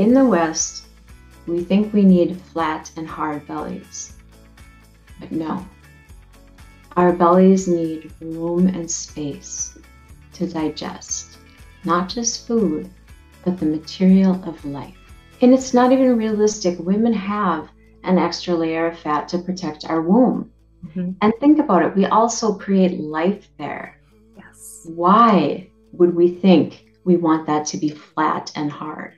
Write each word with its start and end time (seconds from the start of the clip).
In 0.00 0.14
the 0.14 0.24
West, 0.24 0.86
we 1.46 1.62
think 1.62 1.92
we 1.92 2.02
need 2.02 2.40
flat 2.40 2.90
and 2.96 3.06
hard 3.06 3.46
bellies. 3.46 4.14
But 5.20 5.30
no, 5.30 5.68
our 6.96 7.12
bellies 7.12 7.68
need 7.68 8.10
room 8.20 8.66
and 8.66 8.90
space 8.90 9.76
to 10.32 10.46
digest 10.46 11.36
not 11.84 12.08
just 12.08 12.46
food, 12.46 12.90
but 13.44 13.58
the 13.58 13.66
material 13.66 14.42
of 14.44 14.64
life. 14.64 14.96
And 15.42 15.52
it's 15.52 15.74
not 15.74 15.92
even 15.92 16.16
realistic. 16.16 16.78
Women 16.78 17.12
have 17.12 17.68
an 18.04 18.16
extra 18.18 18.54
layer 18.54 18.86
of 18.86 18.98
fat 18.98 19.28
to 19.28 19.38
protect 19.38 19.84
our 19.84 20.00
womb. 20.00 20.50
Mm-hmm. 20.86 21.10
And 21.20 21.32
think 21.40 21.58
about 21.58 21.84
it, 21.84 21.94
we 21.94 22.06
also 22.06 22.54
create 22.54 23.00
life 23.00 23.48
there. 23.58 24.00
Yes. 24.34 24.86
Why 24.86 25.68
would 25.92 26.14
we 26.14 26.30
think 26.30 26.86
we 27.04 27.16
want 27.16 27.46
that 27.46 27.66
to 27.66 27.76
be 27.76 27.90
flat 27.90 28.50
and 28.56 28.72
hard? 28.72 29.14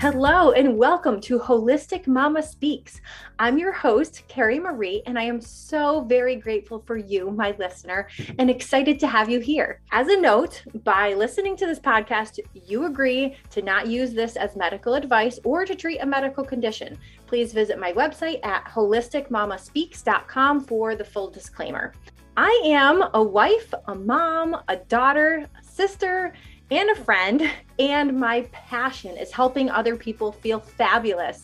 Hello 0.00 0.52
and 0.52 0.78
welcome 0.78 1.20
to 1.22 1.40
Holistic 1.40 2.06
Mama 2.06 2.40
Speaks. 2.40 3.00
I'm 3.40 3.58
your 3.58 3.72
host, 3.72 4.22
Carrie 4.28 4.60
Marie, 4.60 5.02
and 5.06 5.18
I 5.18 5.24
am 5.24 5.40
so 5.40 6.02
very 6.02 6.36
grateful 6.36 6.84
for 6.86 6.96
you, 6.96 7.32
my 7.32 7.52
listener, 7.58 8.06
and 8.38 8.48
excited 8.48 9.00
to 9.00 9.08
have 9.08 9.28
you 9.28 9.40
here. 9.40 9.80
As 9.90 10.06
a 10.06 10.20
note, 10.20 10.62
by 10.84 11.14
listening 11.14 11.56
to 11.56 11.66
this 11.66 11.80
podcast, 11.80 12.38
you 12.54 12.84
agree 12.84 13.36
to 13.50 13.60
not 13.60 13.88
use 13.88 14.12
this 14.12 14.36
as 14.36 14.54
medical 14.54 14.94
advice 14.94 15.40
or 15.42 15.64
to 15.64 15.74
treat 15.74 15.98
a 15.98 16.06
medical 16.06 16.44
condition. 16.44 16.96
Please 17.26 17.52
visit 17.52 17.80
my 17.80 17.92
website 17.92 18.38
at 18.46 18.66
holisticmamaspeaks.com 18.66 20.60
for 20.60 20.94
the 20.94 21.04
full 21.04 21.28
disclaimer. 21.28 21.92
I 22.36 22.62
am 22.66 23.02
a 23.14 23.20
wife, 23.20 23.74
a 23.88 23.96
mom, 23.96 24.56
a 24.68 24.76
daughter, 24.76 25.44
a 25.60 25.64
sister, 25.64 26.34
and 26.70 26.90
a 26.90 26.94
friend, 26.94 27.50
and 27.78 28.18
my 28.18 28.42
passion 28.52 29.16
is 29.16 29.32
helping 29.32 29.70
other 29.70 29.96
people 29.96 30.32
feel 30.32 30.60
fabulous. 30.60 31.42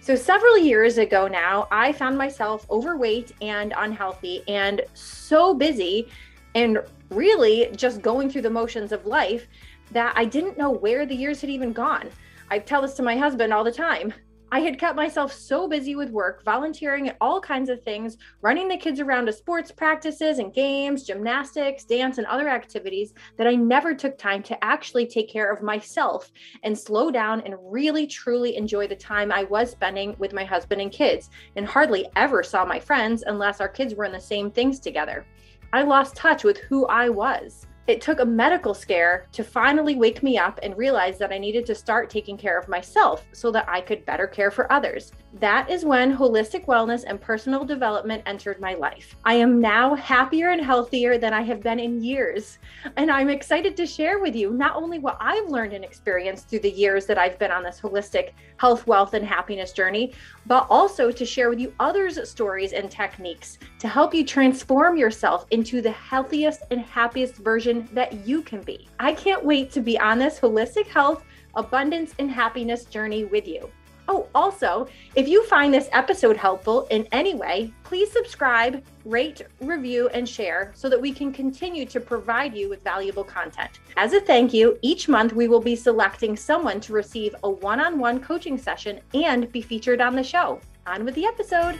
So, 0.00 0.14
several 0.14 0.58
years 0.58 0.98
ago 0.98 1.26
now, 1.26 1.66
I 1.70 1.92
found 1.92 2.16
myself 2.16 2.66
overweight 2.70 3.32
and 3.40 3.74
unhealthy 3.76 4.42
and 4.46 4.82
so 4.94 5.54
busy 5.54 6.08
and 6.54 6.78
really 7.10 7.70
just 7.74 8.02
going 8.02 8.30
through 8.30 8.42
the 8.42 8.50
motions 8.50 8.92
of 8.92 9.04
life 9.06 9.46
that 9.90 10.12
I 10.16 10.24
didn't 10.24 10.58
know 10.58 10.70
where 10.70 11.06
the 11.06 11.14
years 11.14 11.40
had 11.40 11.50
even 11.50 11.72
gone. 11.72 12.10
I 12.50 12.58
tell 12.58 12.82
this 12.82 12.94
to 12.94 13.02
my 13.02 13.16
husband 13.16 13.52
all 13.52 13.64
the 13.64 13.72
time. 13.72 14.12
I 14.52 14.60
had 14.60 14.78
kept 14.78 14.94
myself 14.94 15.32
so 15.32 15.66
busy 15.66 15.96
with 15.96 16.10
work, 16.10 16.44
volunteering 16.44 17.08
at 17.08 17.16
all 17.20 17.40
kinds 17.40 17.68
of 17.68 17.82
things, 17.82 18.16
running 18.42 18.68
the 18.68 18.76
kids 18.76 19.00
around 19.00 19.26
to 19.26 19.32
sports 19.32 19.72
practices 19.72 20.38
and 20.38 20.54
games, 20.54 21.02
gymnastics, 21.02 21.84
dance, 21.84 22.18
and 22.18 22.26
other 22.28 22.48
activities 22.48 23.12
that 23.38 23.48
I 23.48 23.56
never 23.56 23.92
took 23.92 24.16
time 24.16 24.44
to 24.44 24.64
actually 24.64 25.06
take 25.06 25.28
care 25.28 25.50
of 25.50 25.62
myself 25.62 26.30
and 26.62 26.78
slow 26.78 27.10
down 27.10 27.40
and 27.40 27.56
really 27.60 28.06
truly 28.06 28.56
enjoy 28.56 28.86
the 28.86 28.94
time 28.94 29.32
I 29.32 29.42
was 29.44 29.72
spending 29.72 30.14
with 30.20 30.32
my 30.32 30.44
husband 30.44 30.80
and 30.80 30.92
kids, 30.92 31.28
and 31.56 31.66
hardly 31.66 32.06
ever 32.14 32.44
saw 32.44 32.64
my 32.64 32.78
friends 32.78 33.24
unless 33.26 33.60
our 33.60 33.68
kids 33.68 33.96
were 33.96 34.04
in 34.04 34.12
the 34.12 34.20
same 34.20 34.52
things 34.52 34.78
together. 34.78 35.26
I 35.72 35.82
lost 35.82 36.14
touch 36.14 36.44
with 36.44 36.58
who 36.58 36.86
I 36.86 37.08
was. 37.08 37.66
It 37.86 38.00
took 38.00 38.18
a 38.18 38.24
medical 38.24 38.74
scare 38.74 39.28
to 39.30 39.44
finally 39.44 39.94
wake 39.94 40.20
me 40.20 40.36
up 40.36 40.58
and 40.64 40.76
realize 40.76 41.18
that 41.18 41.32
I 41.32 41.38
needed 41.38 41.64
to 41.66 41.74
start 41.74 42.10
taking 42.10 42.36
care 42.36 42.58
of 42.58 42.66
myself 42.66 43.24
so 43.32 43.52
that 43.52 43.68
I 43.68 43.80
could 43.80 44.04
better 44.04 44.26
care 44.26 44.50
for 44.50 44.70
others. 44.72 45.12
That 45.34 45.70
is 45.70 45.84
when 45.84 46.16
holistic 46.16 46.66
wellness 46.66 47.04
and 47.06 47.20
personal 47.20 47.64
development 47.64 48.24
entered 48.26 48.60
my 48.60 48.74
life. 48.74 49.16
I 49.24 49.34
am 49.34 49.60
now 49.60 49.94
happier 49.94 50.48
and 50.50 50.64
healthier 50.64 51.16
than 51.16 51.32
I 51.32 51.42
have 51.42 51.62
been 51.62 51.78
in 51.78 52.02
years. 52.02 52.58
And 52.96 53.08
I'm 53.08 53.28
excited 53.28 53.76
to 53.76 53.86
share 53.86 54.18
with 54.18 54.34
you 54.34 54.50
not 54.50 54.74
only 54.74 54.98
what 54.98 55.18
I've 55.20 55.48
learned 55.48 55.72
and 55.72 55.84
experienced 55.84 56.48
through 56.48 56.60
the 56.60 56.70
years 56.70 57.06
that 57.06 57.18
I've 57.18 57.38
been 57.38 57.52
on 57.52 57.62
this 57.62 57.80
holistic 57.80 58.30
health, 58.58 58.86
wealth, 58.86 59.14
and 59.14 59.26
happiness 59.26 59.72
journey, 59.72 60.12
but 60.46 60.66
also 60.70 61.10
to 61.10 61.24
share 61.24 61.50
with 61.50 61.58
you 61.58 61.74
others' 61.80 62.28
stories 62.28 62.72
and 62.72 62.90
techniques 62.90 63.58
to 63.78 63.88
help 63.88 64.14
you 64.14 64.24
transform 64.24 64.96
yourself 64.96 65.46
into 65.50 65.80
the 65.80 65.90
healthiest 65.90 66.62
and 66.70 66.80
happiest 66.80 67.36
version 67.36 67.88
that 67.92 68.26
you 68.26 68.42
can 68.42 68.60
be. 68.62 68.88
I 68.98 69.12
can't 69.12 69.44
wait 69.44 69.70
to 69.72 69.80
be 69.80 69.98
on 69.98 70.18
this 70.18 70.40
holistic 70.40 70.86
health, 70.86 71.24
abundance, 71.54 72.14
and 72.18 72.30
happiness 72.30 72.84
journey 72.84 73.24
with 73.24 73.46
you. 73.46 73.70
Oh, 74.08 74.28
also, 74.34 74.86
if 75.14 75.28
you 75.28 75.44
find 75.46 75.72
this 75.72 75.88
episode 75.92 76.36
helpful 76.36 76.86
in 76.90 77.08
any 77.12 77.34
way, 77.34 77.72
please 77.84 78.10
subscribe, 78.12 78.82
rate, 79.04 79.42
review, 79.60 80.08
and 80.08 80.28
share 80.28 80.72
so 80.74 80.88
that 80.88 81.00
we 81.00 81.12
can 81.12 81.32
continue 81.32 81.86
to 81.86 82.00
provide 82.00 82.54
you 82.54 82.68
with 82.68 82.82
valuable 82.82 83.24
content. 83.24 83.80
As 83.96 84.12
a 84.12 84.20
thank 84.20 84.52
you, 84.52 84.78
each 84.82 85.08
month 85.08 85.32
we 85.32 85.48
will 85.48 85.60
be 85.60 85.76
selecting 85.76 86.36
someone 86.36 86.80
to 86.80 86.92
receive 86.92 87.34
a 87.42 87.50
one 87.50 87.80
on 87.80 87.98
one 87.98 88.20
coaching 88.20 88.58
session 88.58 89.00
and 89.14 89.50
be 89.52 89.60
featured 89.60 90.00
on 90.00 90.14
the 90.14 90.24
show. 90.24 90.60
On 90.86 91.04
with 91.04 91.14
the 91.14 91.24
episode. 91.24 91.76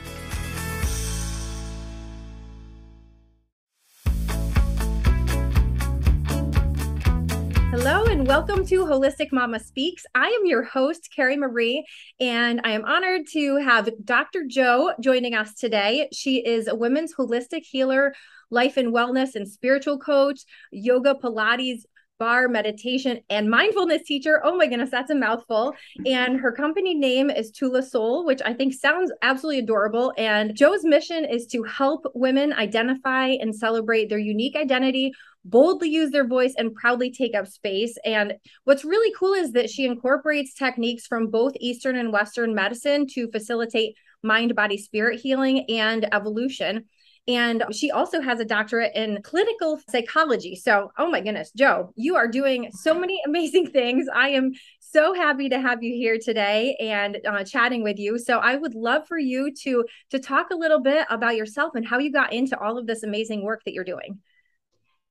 Hello 7.78 8.06
and 8.06 8.26
welcome 8.26 8.64
to 8.68 8.86
Holistic 8.86 9.32
Mama 9.32 9.60
Speaks. 9.60 10.06
I 10.14 10.28
am 10.28 10.46
your 10.46 10.62
host, 10.62 11.10
Carrie 11.14 11.36
Marie, 11.36 11.84
and 12.18 12.58
I 12.64 12.70
am 12.70 12.86
honored 12.86 13.26
to 13.34 13.56
have 13.56 13.90
Dr. 14.02 14.44
Jo 14.48 14.94
joining 14.98 15.34
us 15.34 15.52
today. 15.52 16.08
She 16.10 16.38
is 16.38 16.68
a 16.68 16.74
women's 16.74 17.14
holistic 17.14 17.64
healer, 17.64 18.14
life 18.48 18.78
and 18.78 18.94
wellness 18.94 19.34
and 19.34 19.46
spiritual 19.46 19.98
coach, 19.98 20.40
yoga, 20.72 21.16
Pilates, 21.22 21.84
barre 22.18 22.48
meditation 22.48 23.20
and 23.30 23.50
mindfulness 23.50 24.02
teacher. 24.04 24.40
Oh 24.44 24.56
my 24.56 24.66
goodness, 24.66 24.90
that's 24.90 25.10
a 25.10 25.14
mouthful. 25.14 25.72
Mm-hmm. 26.00 26.06
And 26.06 26.40
her 26.40 26.52
company 26.52 26.94
name 26.94 27.30
is 27.30 27.50
Tula 27.50 27.82
Soul, 27.82 28.24
which 28.24 28.40
I 28.44 28.52
think 28.52 28.74
sounds 28.74 29.12
absolutely 29.22 29.60
adorable. 29.60 30.12
And 30.16 30.54
Jo's 30.54 30.84
mission 30.84 31.24
is 31.24 31.46
to 31.48 31.62
help 31.64 32.04
women 32.14 32.52
identify 32.52 33.28
and 33.28 33.54
celebrate 33.54 34.08
their 34.08 34.18
unique 34.18 34.56
identity 34.56 35.12
boldly 35.46 35.88
use 35.88 36.10
their 36.10 36.26
voice 36.26 36.54
and 36.58 36.74
proudly 36.74 37.10
take 37.10 37.34
up 37.34 37.46
space. 37.46 37.96
And 38.04 38.34
what's 38.64 38.84
really 38.84 39.14
cool 39.16 39.32
is 39.32 39.52
that 39.52 39.70
she 39.70 39.86
incorporates 39.86 40.54
techniques 40.54 41.06
from 41.06 41.30
both 41.30 41.52
Eastern 41.60 41.96
and 41.96 42.12
Western 42.12 42.54
medicine 42.54 43.06
to 43.14 43.30
facilitate 43.30 43.96
mind, 44.22 44.54
body, 44.56 44.76
spirit 44.76 45.20
healing 45.20 45.64
and 45.68 46.12
evolution. 46.12 46.86
And 47.28 47.64
she 47.72 47.90
also 47.90 48.20
has 48.20 48.38
a 48.38 48.44
doctorate 48.44 48.94
in 48.94 49.20
clinical 49.22 49.80
psychology. 49.90 50.54
So, 50.54 50.92
oh 50.96 51.10
my 51.10 51.20
goodness, 51.20 51.50
Jo, 51.56 51.92
you 51.96 52.14
are 52.14 52.28
doing 52.28 52.70
so 52.72 52.98
many 52.98 53.20
amazing 53.26 53.70
things. 53.70 54.06
I 54.14 54.28
am 54.28 54.52
so 54.78 55.12
happy 55.12 55.48
to 55.48 55.60
have 55.60 55.82
you 55.82 55.92
here 55.92 56.18
today 56.22 56.76
and 56.78 57.18
uh, 57.26 57.42
chatting 57.42 57.82
with 57.82 57.98
you. 57.98 58.18
So, 58.18 58.38
I 58.38 58.54
would 58.54 58.74
love 58.74 59.08
for 59.08 59.18
you 59.18 59.52
to 59.62 59.84
to 60.10 60.18
talk 60.20 60.50
a 60.50 60.56
little 60.56 60.80
bit 60.80 61.06
about 61.10 61.36
yourself 61.36 61.74
and 61.74 61.86
how 61.86 61.98
you 61.98 62.12
got 62.12 62.32
into 62.32 62.58
all 62.58 62.78
of 62.78 62.86
this 62.86 63.02
amazing 63.02 63.42
work 63.42 63.62
that 63.64 63.74
you're 63.74 63.84
doing. 63.84 64.20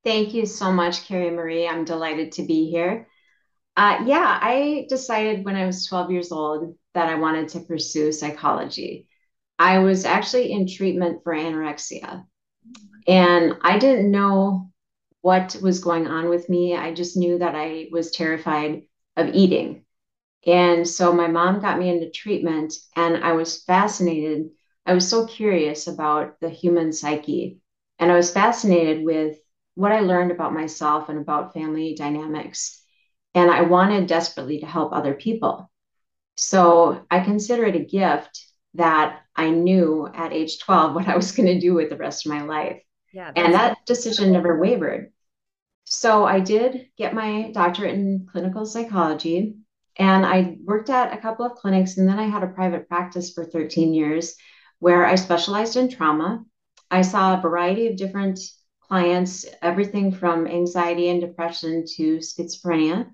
Thank 0.06 0.34
you 0.34 0.46
so 0.46 0.72
much, 0.72 1.06
Carrie 1.08 1.32
Marie. 1.32 1.68
I'm 1.68 1.84
delighted 1.84 2.34
to 2.34 2.44
be 2.44 2.70
here. 2.70 3.08
Uh, 3.76 4.04
yeah, 4.06 4.40
I 4.42 4.86
decided 4.88 5.44
when 5.44 5.56
I 5.56 5.66
was 5.66 5.86
12 5.88 6.12
years 6.12 6.32
old 6.32 6.76
that 6.94 7.10
I 7.10 7.16
wanted 7.16 7.50
to 7.50 7.60
pursue 7.60 8.12
psychology. 8.12 9.08
I 9.58 9.80
was 9.80 10.06
actually 10.06 10.52
in 10.52 10.68
treatment 10.68 11.24
for 11.24 11.34
anorexia, 11.34 12.26
and 13.08 13.58
I 13.62 13.78
didn't 13.78 14.12
know 14.12 14.72
what 15.22 15.58
was 15.62 15.80
going 15.80 16.08
on 16.08 16.30
with 16.30 16.50
me. 16.50 16.76
I 16.76 16.94
just 16.94 17.18
knew 17.18 17.40
that 17.40 17.56
I 17.56 17.88
was 17.92 18.12
terrified 18.12 18.84
of 19.16 19.34
eating. 19.34 19.86
And 20.46 20.88
so 20.88 21.12
my 21.12 21.28
mom 21.28 21.62
got 21.62 21.80
me 21.80 21.90
into 21.90 22.12
treatment, 22.12 22.74
and 22.96 23.24
I 23.24 23.34
was 23.34 23.64
fascinated. 23.64 24.50
I 24.86 24.94
was 24.94 25.10
so 25.10 25.26
curious 25.26 25.88
about 25.88 26.40
the 26.40 26.50
human 26.50 26.94
psyche, 26.94 27.60
and 27.98 28.12
I 28.12 28.16
was 28.16 28.32
fascinated 28.32 29.04
with 29.04 29.38
what 29.76 29.92
I 29.92 30.02
learned 30.02 30.32
about 30.32 30.54
myself 30.54 31.10
and 31.10 31.20
about 31.20 31.54
family 31.54 31.96
dynamics. 31.96 32.82
And 33.34 33.52
I 33.52 33.62
wanted 33.62 34.08
desperately 34.08 34.60
to 34.60 34.66
help 34.66 34.94
other 34.94 35.14
people. 35.14 35.70
So 36.38 37.06
I 37.10 37.20
consider 37.22 37.66
it 37.66 37.76
a 37.76 37.80
gift 37.80 38.46
that 38.76 39.22
I 39.36 39.50
knew 39.50 40.10
at 40.14 40.34
age 40.34 40.60
12 40.60 40.96
what 40.96 41.08
I 41.08 41.16
was 41.16 41.32
going 41.32 41.48
to 41.48 41.60
do 41.60 41.74
with 41.74 41.90
the 41.90 41.98
rest 41.98 42.26
of 42.26 42.32
my 42.32 42.44
life. 42.44 42.82
Yeah, 43.14 43.32
and 43.36 43.54
that 43.54 43.78
decision 43.86 44.32
never 44.32 44.60
wavered. 44.60 45.12
So 45.86 46.26
I 46.26 46.40
did 46.40 46.88
get 46.98 47.14
my 47.14 47.52
doctorate 47.52 47.94
in 47.94 48.28
clinical 48.30 48.66
psychology 48.66 49.56
and 49.98 50.26
I 50.26 50.58
worked 50.64 50.90
at 50.90 51.14
a 51.14 51.22
couple 51.22 51.46
of 51.46 51.56
clinics 51.56 51.98
and 51.98 52.10
then 52.10 52.20
I 52.20 52.28
had 52.28 52.44
a 52.44 52.48
private 52.48 52.90
practice 52.90 53.32
for 53.32 53.46
13 53.46 53.94
years 53.94 54.36
where 54.80 55.06
I 55.06 55.16
specialized 55.16 55.78
in 55.78 55.90
trauma. 55.90 56.44
I 56.92 57.02
saw 57.02 57.38
a 57.38 57.42
variety 57.42 57.88
of 57.88 57.98
different 57.98 58.40
clients 58.82 59.46
everything 59.62 60.12
from 60.12 60.48
anxiety 60.48 61.10
and 61.10 61.22
depression 61.22 61.86
to 61.96 62.18
schizophrenia. 62.18 63.10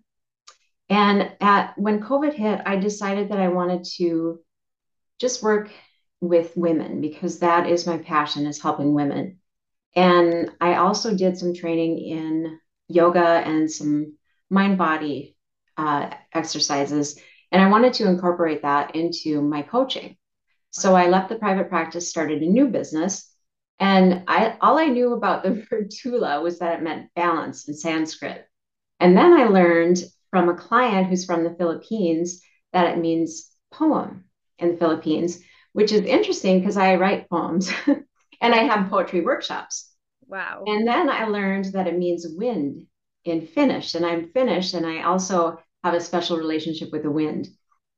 And 0.90 1.32
at 1.40 1.78
when 1.78 2.02
COVID 2.02 2.34
hit, 2.34 2.62
I 2.66 2.76
decided 2.76 3.30
that 3.30 3.40
I 3.40 3.48
wanted 3.48 3.86
to 3.98 4.40
just 5.22 5.44
work 5.44 5.70
with 6.20 6.58
women 6.58 7.00
because 7.00 7.40
that 7.40 7.70
is 7.70 7.86
my 7.86 8.00
passion 8.00 8.48
is 8.48 8.60
helping 8.60 8.94
women. 8.94 9.38
And 9.96 10.52
I 10.60 10.76
also 10.76 11.16
did 11.16 11.38
some 11.38 11.54
training 11.54 12.00
in 12.00 12.60
yoga 12.88 13.44
and 13.46 13.70
some 13.70 14.18
mind 14.50 14.80
body 14.80 15.38
uh, 15.78 16.10
exercises. 16.34 17.20
And 17.52 17.62
I 17.62 17.70
wanted 17.70 17.94
to 17.94 18.08
incorporate 18.08 18.64
that 18.64 18.96
into 18.96 19.42
my 19.42 19.62
coaching. 19.62 20.18
So 20.72 20.96
I 20.96 21.08
left 21.08 21.30
the 21.30 21.36
private 21.36 21.70
practice, 21.70 22.10
started 22.10 22.42
a 22.42 22.48
new 22.48 22.68
business. 22.68 23.30
And 23.80 24.24
I 24.28 24.58
all 24.62 24.78
I 24.78 24.88
knew 24.88 25.14
about 25.14 25.44
the 25.44 25.66
word 25.72 25.92
tula 25.92 26.42
was 26.42 26.60
that 26.60 26.80
it 26.80 26.84
meant 26.84 27.14
balance 27.16 27.68
in 27.68 27.76
Sanskrit. 27.76 28.46
And 29.00 29.16
then 29.16 29.34
I 29.34 29.46
learned 29.46 30.04
from 30.32 30.50
a 30.50 30.56
client 30.56 31.08
who's 31.08 31.26
from 31.26 31.44
the 31.44 31.56
Philippines 31.56 32.42
that 32.74 32.88
it 32.88 33.00
means 33.00 33.50
poem 33.72 34.26
in 34.62 34.72
the 34.72 34.78
Philippines, 34.78 35.42
which 35.74 35.92
is 35.92 36.02
interesting 36.02 36.60
because 36.60 36.78
I 36.78 36.96
write 36.96 37.30
poems 37.30 37.72
and 37.88 38.54
I 38.54 38.64
have 38.64 38.90
poetry 38.90 39.22
workshops. 39.22 39.92
Wow. 40.28 40.64
And 40.66 40.88
then 40.88 41.10
I 41.10 41.26
learned 41.26 41.66
that 41.74 41.88
it 41.88 41.98
means 41.98 42.26
wind 42.30 42.88
in 43.26 43.46
Finnish, 43.46 43.96
and 43.96 44.06
I'm 44.06 44.32
Finnish, 44.32 44.74
and 44.74 44.86
I 44.86 45.04
also 45.04 45.58
have 45.84 45.94
a 45.94 46.00
special 46.00 46.38
relationship 46.38 46.92
with 46.92 47.04
the 47.04 47.12
wind. 47.12 47.48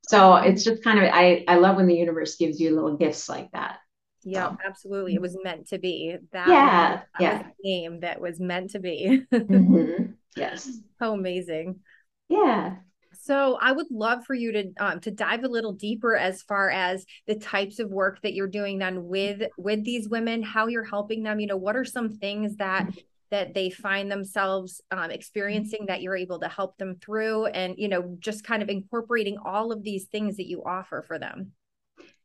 So 0.08 0.36
it's 0.36 0.64
just 0.64 0.82
kind 0.84 0.98
of 0.98 1.10
I 1.12 1.44
I 1.48 1.56
love 1.56 1.76
when 1.76 1.86
the 1.86 1.94
universe 1.94 2.36
gives 2.36 2.60
you 2.60 2.74
little 2.74 2.96
gifts 2.96 3.28
like 3.28 3.50
that. 3.52 3.78
Yeah, 4.24 4.50
so. 4.50 4.58
absolutely. 4.66 5.14
It 5.14 5.20
was 5.20 5.36
meant 5.42 5.68
to 5.68 5.78
be. 5.78 6.16
That 6.32 6.48
yeah, 6.48 6.90
was, 6.90 7.00
that 7.20 7.22
yeah. 7.22 7.46
game 7.62 8.00
that 8.00 8.20
was 8.20 8.40
meant 8.40 8.70
to 8.70 8.80
be. 8.80 9.22
mm-hmm. 9.32 10.12
Yes. 10.36 10.78
How 10.98 11.14
amazing. 11.14 11.80
Yeah. 12.28 12.76
So 13.24 13.56
I 13.58 13.72
would 13.72 13.86
love 13.90 14.26
for 14.26 14.34
you 14.34 14.52
to 14.52 14.72
um, 14.78 15.00
to 15.00 15.10
dive 15.10 15.44
a 15.44 15.48
little 15.48 15.72
deeper 15.72 16.14
as 16.14 16.42
far 16.42 16.68
as 16.68 17.06
the 17.26 17.34
types 17.34 17.78
of 17.78 17.88
work 17.88 18.20
that 18.20 18.34
you're 18.34 18.46
doing 18.46 18.78
then 18.78 19.06
with 19.06 19.48
with 19.56 19.82
these 19.82 20.10
women, 20.10 20.42
how 20.42 20.66
you're 20.66 20.84
helping 20.84 21.22
them. 21.22 21.40
You 21.40 21.46
know, 21.46 21.56
what 21.56 21.74
are 21.74 21.86
some 21.86 22.10
things 22.10 22.56
that 22.56 22.90
that 23.30 23.54
they 23.54 23.70
find 23.70 24.12
themselves 24.12 24.82
um, 24.90 25.10
experiencing 25.10 25.86
that 25.86 26.02
you're 26.02 26.18
able 26.18 26.38
to 26.40 26.48
help 26.48 26.76
them 26.76 26.96
through, 26.96 27.46
and 27.46 27.76
you 27.78 27.88
know, 27.88 28.14
just 28.18 28.44
kind 28.44 28.62
of 28.62 28.68
incorporating 28.68 29.38
all 29.42 29.72
of 29.72 29.82
these 29.82 30.04
things 30.04 30.36
that 30.36 30.46
you 30.46 30.62
offer 30.62 31.00
for 31.00 31.18
them. 31.18 31.52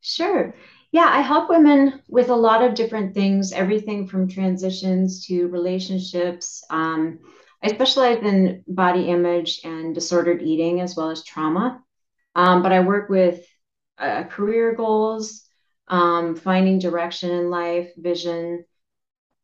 Sure. 0.01 0.53
Yeah, 0.91 1.07
I 1.09 1.21
help 1.21 1.49
women 1.49 2.01
with 2.09 2.27
a 2.27 2.35
lot 2.35 2.61
of 2.61 2.73
different 2.73 3.13
things, 3.13 3.53
everything 3.53 4.05
from 4.05 4.27
transitions 4.27 5.25
to 5.27 5.47
relationships. 5.47 6.61
Um, 6.69 7.19
I 7.61 7.67
specialize 7.69 8.23
in 8.23 8.63
body 8.67 9.09
image 9.09 9.61
and 9.63 9.93
disordered 9.93 10.41
eating 10.41 10.81
as 10.81 10.95
well 10.95 11.09
as 11.09 11.23
trauma. 11.23 11.83
Um, 12.35 12.63
but 12.63 12.71
I 12.71 12.79
work 12.79 13.09
with 13.09 13.45
uh, 13.97 14.23
career 14.23 14.73
goals, 14.75 15.43
um, 15.87 16.35
finding 16.35 16.79
direction 16.79 17.31
in 17.31 17.49
life, 17.49 17.91
vision, 17.97 18.63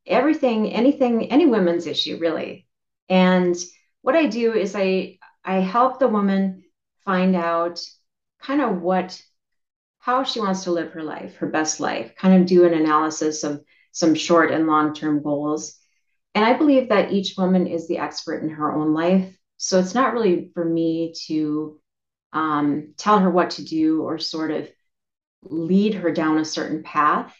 everything, 0.05 0.71
anything, 0.71 1.31
any 1.31 1.45
women's 1.45 1.87
issue 1.87 2.17
really. 2.19 2.67
And 3.09 3.55
what 4.01 4.15
I 4.15 4.27
do 4.27 4.53
is 4.53 4.75
I 4.75 5.19
I 5.43 5.55
help 5.55 5.99
the 5.99 6.07
woman 6.07 6.63
find 7.03 7.35
out 7.35 7.79
kind 8.39 8.61
of 8.61 8.81
what 8.81 9.21
how 9.99 10.23
she 10.23 10.39
wants 10.39 10.63
to 10.65 10.71
live 10.71 10.91
her 10.91 11.03
life, 11.03 11.35
her 11.37 11.47
best 11.47 11.79
life, 11.79 12.15
kind 12.15 12.39
of 12.39 12.47
do 12.47 12.65
an 12.65 12.73
analysis 12.73 13.43
of 13.43 13.63
some 13.91 14.13
short 14.13 14.51
and 14.51 14.67
long 14.67 14.93
term 14.93 15.21
goals 15.21 15.79
and 16.35 16.43
I 16.43 16.53
believe 16.53 16.89
that 16.89 17.13
each 17.13 17.35
woman 17.37 17.65
is 17.65 17.87
the 17.87 17.97
expert 17.97 18.43
in 18.43 18.49
her 18.49 18.71
own 18.71 18.93
life. 18.93 19.35
So 19.57 19.79
it's 19.79 19.95
not 19.95 20.13
really 20.13 20.51
for 20.53 20.65
me 20.65 21.13
to 21.27 21.79
um, 22.33 22.93
tell 22.97 23.19
her 23.19 23.31
what 23.31 23.51
to 23.51 23.63
do 23.63 24.03
or 24.03 24.19
sort 24.19 24.51
of 24.51 24.69
lead 25.43 25.93
her 25.93 26.11
down 26.11 26.37
a 26.37 26.45
certain 26.45 26.83
path. 26.83 27.33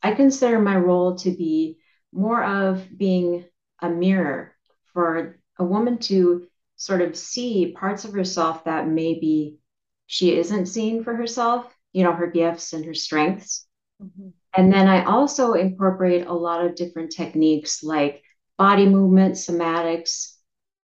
I 0.00 0.12
consider 0.12 0.60
my 0.60 0.76
role 0.76 1.16
to 1.16 1.30
be 1.32 1.78
more 2.12 2.42
of 2.42 2.86
being 2.96 3.44
a 3.80 3.90
mirror 3.90 4.54
for 4.92 5.40
a 5.58 5.64
woman 5.64 5.98
to 5.98 6.46
sort 6.76 7.02
of 7.02 7.16
see 7.16 7.74
parts 7.76 8.04
of 8.04 8.14
herself 8.14 8.64
that 8.64 8.88
maybe 8.88 9.58
she 10.06 10.36
isn't 10.36 10.66
seeing 10.66 11.02
for 11.02 11.14
herself, 11.14 11.76
you 11.92 12.04
know, 12.04 12.12
her 12.12 12.28
gifts 12.28 12.72
and 12.72 12.84
her 12.84 12.94
strengths. 12.94 13.66
Mm-hmm. 14.02 14.28
And 14.56 14.72
then 14.72 14.88
I 14.88 15.04
also 15.04 15.52
incorporate 15.52 16.26
a 16.26 16.32
lot 16.32 16.64
of 16.64 16.74
different 16.74 17.12
techniques 17.12 17.82
like 17.82 18.22
body 18.58 18.86
movement, 18.86 19.34
somatics. 19.34 20.34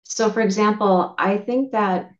So, 0.04 0.30
for 0.30 0.40
example, 0.40 1.14
I 1.18 1.38
think 1.38 1.72
that 1.72 2.10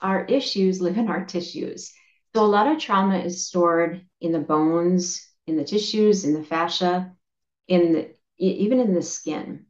our 0.00 0.24
issues 0.26 0.80
live 0.80 0.98
in 0.98 1.08
our 1.08 1.24
tissues. 1.24 1.92
So, 2.34 2.44
a 2.44 2.46
lot 2.46 2.70
of 2.70 2.78
trauma 2.78 3.18
is 3.18 3.46
stored 3.46 4.04
in 4.20 4.32
the 4.32 4.40
bones, 4.40 5.26
in 5.46 5.56
the 5.56 5.64
tissues, 5.64 6.24
in 6.24 6.34
the 6.34 6.44
fascia, 6.44 7.12
in 7.68 7.92
the 7.92 8.14
even 8.38 8.80
in 8.80 8.94
the 8.94 9.02
skin. 9.02 9.66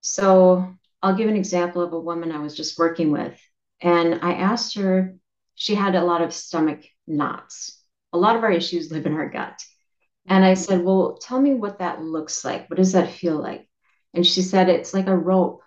So, 0.00 0.74
I'll 1.02 1.16
give 1.16 1.28
an 1.28 1.36
example 1.36 1.82
of 1.82 1.92
a 1.92 2.00
woman 2.00 2.32
I 2.32 2.40
was 2.40 2.56
just 2.56 2.78
working 2.78 3.10
with, 3.12 3.38
and 3.80 4.20
I 4.22 4.34
asked 4.34 4.74
her, 4.76 5.16
she 5.54 5.74
had 5.74 5.94
a 5.94 6.04
lot 6.04 6.22
of 6.22 6.32
stomach 6.32 6.84
knots. 7.06 7.78
A 8.12 8.18
lot 8.18 8.36
of 8.36 8.44
our 8.44 8.50
issues 8.52 8.90
live 8.90 9.06
in 9.06 9.14
our 9.14 9.28
gut. 9.28 9.62
And 10.26 10.44
I 10.44 10.52
mm-hmm. 10.52 10.62
said, 10.62 10.84
Well, 10.84 11.18
tell 11.20 11.40
me 11.40 11.54
what 11.54 11.78
that 11.78 12.02
looks 12.02 12.44
like. 12.44 12.68
What 12.68 12.76
does 12.76 12.92
that 12.92 13.12
feel 13.12 13.36
like? 13.36 13.68
And 14.14 14.26
she 14.26 14.42
said, 14.42 14.68
It's 14.68 14.94
like 14.94 15.06
a 15.06 15.16
rope 15.16 15.62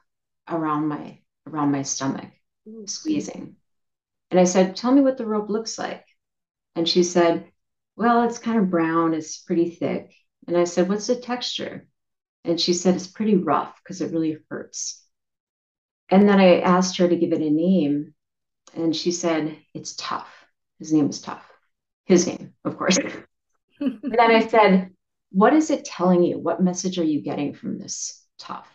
around 0.48 0.88
my 0.88 1.20
around 1.48 1.72
my 1.72 1.84
stomach, 1.84 2.32
Ooh. 2.68 2.86
squeezing. 2.88 3.56
And 4.32 4.40
I 4.40 4.46
said, 4.46 4.76
Tell 4.76 4.92
me 4.92 5.02
what 5.02 5.18
the 5.18 5.26
rope 5.26 5.50
looks 5.50 5.78
like. 5.78 6.06
And 6.76 6.88
she 6.88 7.04
said, 7.04 7.52
Well, 7.96 8.24
it's 8.24 8.40
kind 8.40 8.60
of 8.60 8.70
brown, 8.70 9.14
it's 9.14 9.38
pretty 9.38 9.70
thick. 9.72 10.14
And 10.48 10.58
I 10.58 10.64
said, 10.64 10.90
What's 10.90 11.08
the 11.08 11.16
texture? 11.16 11.88
And 12.44 12.60
she 12.60 12.74
said, 12.74 12.96
It's 12.96 13.08
pretty 13.08 13.36
rough 13.36 13.76
because 13.84 14.02
it 14.02 14.12
really 14.12 14.38
hurts. 14.50 15.04
And 16.10 16.30
then 16.30 16.40
I 16.40 16.62
asked 16.62 16.98
her 16.98 17.08
to 17.08 17.16
give 17.16 17.34
it 17.34 17.42
a 17.42 17.50
name. 17.50 18.14
And 18.76 18.96
she 18.96 19.12
said, 19.12 19.58
It's 19.74 19.96
tough. 19.96 20.30
His 20.80 20.92
name 20.92 21.10
is 21.10 21.22
Tough. 21.22 21.46
His 22.06 22.28
name, 22.28 22.54
of 22.64 22.78
course. 22.78 22.98
and 23.80 24.00
then 24.04 24.32
I 24.32 24.48
said, 24.48 24.92
What 25.32 25.54
is 25.54 25.70
it 25.70 25.86
telling 25.86 26.24
you? 26.24 26.40
What 26.40 26.62
message 26.62 26.98
are 27.00 27.04
you 27.04 27.22
getting 27.22 27.54
from 27.54 27.78
this 27.80 28.26
tough? 28.40 28.68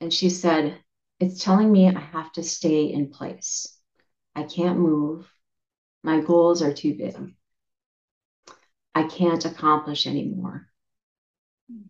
And 0.00 0.12
she 0.12 0.30
said, 0.30 0.78
It's 1.20 1.42
telling 1.42 1.70
me 1.70 1.88
I 1.88 2.00
have 2.00 2.32
to 2.32 2.42
stay 2.42 2.84
in 2.92 3.10
place. 3.10 3.78
I 4.34 4.44
can't 4.44 4.78
move. 4.78 5.30
My 6.02 6.20
goals 6.20 6.62
are 6.62 6.72
too 6.72 6.94
big. 6.94 7.16
I 8.94 9.04
can't 9.04 9.44
accomplish 9.44 10.06
anymore. 10.06 10.68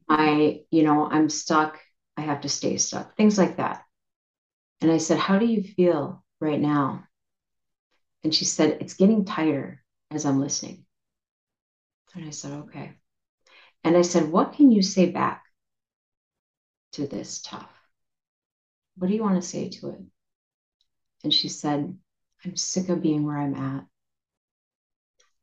I, 0.08 0.62
you 0.70 0.82
know, 0.82 1.08
I'm 1.10 1.28
stuck. 1.28 1.78
I 2.16 2.22
have 2.22 2.42
to 2.42 2.48
stay 2.48 2.76
stuck. 2.78 3.16
Things 3.16 3.38
like 3.38 3.56
that. 3.56 3.84
And 4.80 4.90
I 4.90 4.98
said, 4.98 5.18
How 5.18 5.38
do 5.38 5.46
you 5.46 5.62
feel 5.62 6.24
right 6.40 6.60
now? 6.60 7.04
And 8.24 8.34
she 8.34 8.44
said, 8.44 8.78
It's 8.80 8.94
getting 8.94 9.24
tighter 9.24 9.82
as 10.10 10.24
I'm 10.24 10.40
listening. 10.40 10.84
And 12.14 12.24
I 12.24 12.30
said, 12.30 12.52
Okay. 12.52 12.92
And 13.84 13.96
I 13.96 14.02
said, 14.02 14.30
What 14.30 14.54
can 14.54 14.70
you 14.70 14.82
say 14.82 15.10
back 15.10 15.44
to 16.92 17.06
this 17.06 17.40
tough? 17.40 17.70
What 18.96 19.08
do 19.08 19.14
you 19.14 19.22
want 19.22 19.40
to 19.40 19.48
say 19.48 19.68
to 19.68 19.90
it? 19.90 20.00
And 21.24 21.32
she 21.32 21.48
said, 21.48 21.96
I'm 22.44 22.56
sick 22.56 22.88
of 22.88 23.02
being 23.02 23.24
where 23.24 23.38
I'm 23.38 23.54
at. 23.54 23.86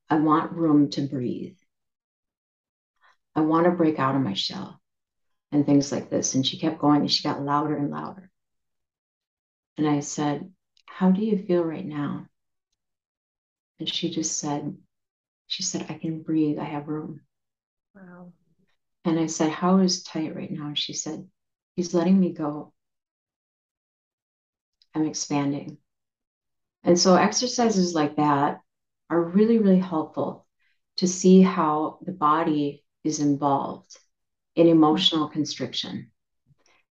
I 0.09 0.17
want 0.19 0.53
room 0.53 0.89
to 0.91 1.01
breathe. 1.01 1.57
I 3.35 3.41
want 3.41 3.65
to 3.65 3.71
break 3.71 3.99
out 3.99 4.15
of 4.15 4.21
my 4.21 4.33
shell 4.33 4.79
and 5.51 5.65
things 5.65 5.91
like 5.91 6.09
this. 6.09 6.35
And 6.35 6.45
she 6.45 6.59
kept 6.59 6.79
going 6.79 7.01
and 7.01 7.11
she 7.11 7.23
got 7.23 7.41
louder 7.41 7.75
and 7.75 7.91
louder. 7.91 8.31
And 9.77 9.87
I 9.87 9.99
said, 9.99 10.51
How 10.85 11.11
do 11.11 11.21
you 11.21 11.37
feel 11.37 11.63
right 11.63 11.85
now? 11.85 12.27
And 13.79 13.89
she 13.89 14.09
just 14.09 14.37
said, 14.39 14.77
She 15.47 15.63
said, 15.63 15.85
I 15.89 15.95
can 15.95 16.21
breathe. 16.21 16.59
I 16.59 16.65
have 16.65 16.87
room. 16.87 17.21
Wow. 17.95 18.31
And 19.03 19.19
I 19.19 19.27
said, 19.27 19.51
How 19.51 19.77
is 19.79 20.03
tight 20.03 20.35
right 20.35 20.51
now? 20.51 20.67
And 20.67 20.77
she 20.77 20.93
said, 20.93 21.27
He's 21.75 21.93
letting 21.93 22.19
me 22.19 22.33
go. 22.33 22.73
I'm 24.93 25.05
expanding. 25.05 25.77
And 26.83 26.99
so 26.99 27.15
exercises 27.15 27.93
like 27.93 28.15
that 28.15 28.61
are 29.09 29.21
really, 29.21 29.59
really 29.59 29.79
helpful 29.79 30.47
to 30.97 31.07
see 31.07 31.41
how 31.41 31.99
the 32.01 32.11
body 32.11 32.83
is 33.03 33.19
involved 33.19 33.97
in 34.55 34.67
emotional 34.67 35.27
constriction 35.27 36.11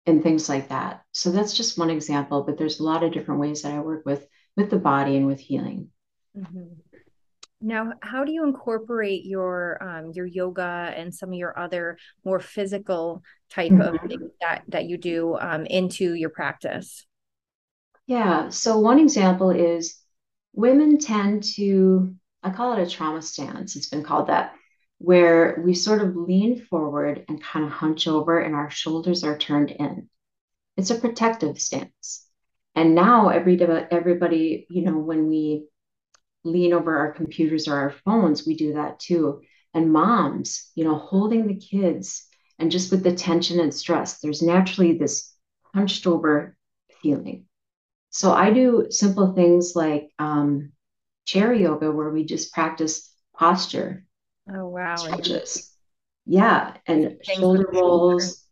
and 0.05 0.23
things 0.23 0.47
like 0.47 0.69
that. 0.69 1.03
So 1.11 1.31
that's 1.31 1.53
just 1.53 1.77
one 1.77 1.89
example, 1.89 2.43
but 2.43 2.57
there's 2.57 2.79
a 2.79 2.83
lot 2.83 3.03
of 3.03 3.11
different 3.11 3.41
ways 3.41 3.61
that 3.61 3.73
I 3.73 3.79
work 3.79 4.05
with 4.05 4.27
with 4.55 4.69
the 4.69 4.79
body 4.79 5.15
and 5.15 5.27
with 5.27 5.39
healing. 5.39 5.89
Mm-hmm. 6.37 6.88
Now, 7.61 7.93
how 8.01 8.23
do 8.23 8.31
you 8.31 8.45
incorporate 8.45 9.25
your 9.25 9.83
um, 9.83 10.11
your 10.13 10.25
yoga 10.25 10.93
and 10.95 11.13
some 11.13 11.29
of 11.29 11.35
your 11.35 11.57
other 11.59 11.97
more 12.23 12.39
physical 12.39 13.21
type 13.49 13.71
mm-hmm. 13.71 13.95
of 13.95 14.09
things 14.09 14.31
that 14.39 14.63
that 14.69 14.85
you 14.85 14.97
do 14.97 15.37
um, 15.39 15.65
into 15.65 16.13
your 16.13 16.29
practice? 16.29 17.05
Yeah. 18.07 18.49
So 18.49 18.79
one 18.79 18.99
example 18.99 19.51
is 19.51 19.97
women 20.53 20.97
tend 20.99 21.43
to 21.55 22.15
I 22.41 22.51
call 22.51 22.73
it 22.73 22.81
a 22.81 22.89
trauma 22.89 23.21
stance. 23.21 23.75
It's 23.75 23.89
been 23.89 24.03
called 24.03 24.27
that, 24.27 24.53
where 24.97 25.61
we 25.65 25.73
sort 25.73 26.01
of 26.01 26.15
lean 26.15 26.65
forward 26.65 27.25
and 27.27 27.43
kind 27.43 27.65
of 27.65 27.71
hunch 27.71 28.07
over, 28.07 28.39
and 28.39 28.55
our 28.55 28.69
shoulders 28.69 29.23
are 29.23 29.37
turned 29.37 29.71
in. 29.71 30.09
it's 30.77 30.91
a 30.91 30.95
protective 30.95 31.59
stance. 31.59 32.25
And 32.75 32.95
now 32.95 33.29
every 33.29 33.61
everybody, 33.61 34.65
you 34.69 34.83
know, 34.83 34.97
when 34.97 35.27
we 35.27 35.65
lean 36.43 36.73
over 36.73 36.97
our 36.97 37.11
computers 37.13 37.67
or 37.67 37.75
our 37.75 37.91
phones, 37.91 38.45
we 38.45 38.55
do 38.55 38.73
that 38.73 38.99
too. 38.99 39.41
And 39.73 39.91
moms, 39.91 40.71
you 40.75 40.83
know, 40.83 40.97
holding 40.97 41.47
the 41.47 41.55
kids 41.55 42.27
and 42.57 42.71
just 42.71 42.91
with 42.91 43.03
the 43.03 43.13
tension 43.13 43.59
and 43.59 43.73
stress, 43.73 44.19
there's 44.19 44.41
naturally 44.41 44.97
this 44.97 45.33
hunched 45.73 46.07
over 46.07 46.57
feeling. 47.01 47.45
So 48.09 48.33
I 48.33 48.51
do 48.51 48.87
simple 48.89 49.33
things 49.33 49.73
like 49.75 50.11
um, 50.17 50.71
chair 51.25 51.53
yoga 51.53 51.91
where 51.91 52.09
we 52.09 52.25
just 52.25 52.53
practice 52.53 53.13
posture. 53.35 54.05
Oh, 54.51 54.67
wow. 54.67 54.95
Stretches. 54.95 55.71
Yeah. 56.25 56.75
And 56.87 57.17
shoulder 57.23 57.69
rolls 57.71 58.43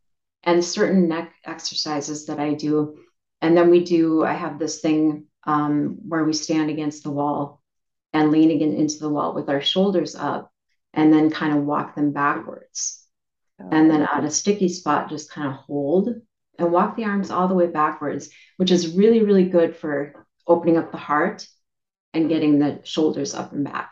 and 0.43 0.63
certain 0.63 1.07
neck 1.07 1.33
exercises 1.43 2.27
that 2.27 2.39
I 2.39 2.53
do. 2.53 2.99
And 3.41 3.57
then 3.57 3.69
we 3.69 3.83
do, 3.83 4.23
I 4.23 4.33
have 4.33 4.59
this 4.59 4.79
thing 4.79 5.25
um, 5.43 5.97
where 6.07 6.23
we 6.23 6.33
stand 6.33 6.69
against 6.69 7.03
the 7.03 7.11
wall 7.11 7.61
and 8.13 8.31
leaning 8.31 8.61
into 8.61 8.99
the 8.99 9.09
wall 9.09 9.33
with 9.33 9.49
our 9.49 9.61
shoulders 9.61 10.15
up 10.15 10.51
and 10.93 11.13
then 11.13 11.29
kind 11.29 11.57
of 11.57 11.65
walk 11.65 11.95
them 11.95 12.11
backwards. 12.11 13.05
Oh. 13.61 13.69
And 13.71 13.89
then 13.89 14.01
at 14.01 14.23
a 14.23 14.31
sticky 14.31 14.69
spot, 14.69 15.09
just 15.09 15.31
kind 15.31 15.47
of 15.47 15.53
hold 15.55 16.09
and 16.57 16.71
walk 16.71 16.95
the 16.95 17.05
arms 17.05 17.29
all 17.29 17.47
the 17.47 17.53
way 17.53 17.67
backwards, 17.67 18.29
which 18.57 18.71
is 18.71 18.95
really, 18.95 19.23
really 19.23 19.45
good 19.45 19.75
for 19.75 20.25
opening 20.47 20.77
up 20.77 20.91
the 20.91 20.97
heart 20.97 21.47
and 22.13 22.29
getting 22.29 22.57
the 22.57 22.79
shoulders 22.83 23.35
up 23.35 23.53
and 23.53 23.63
back. 23.63 23.91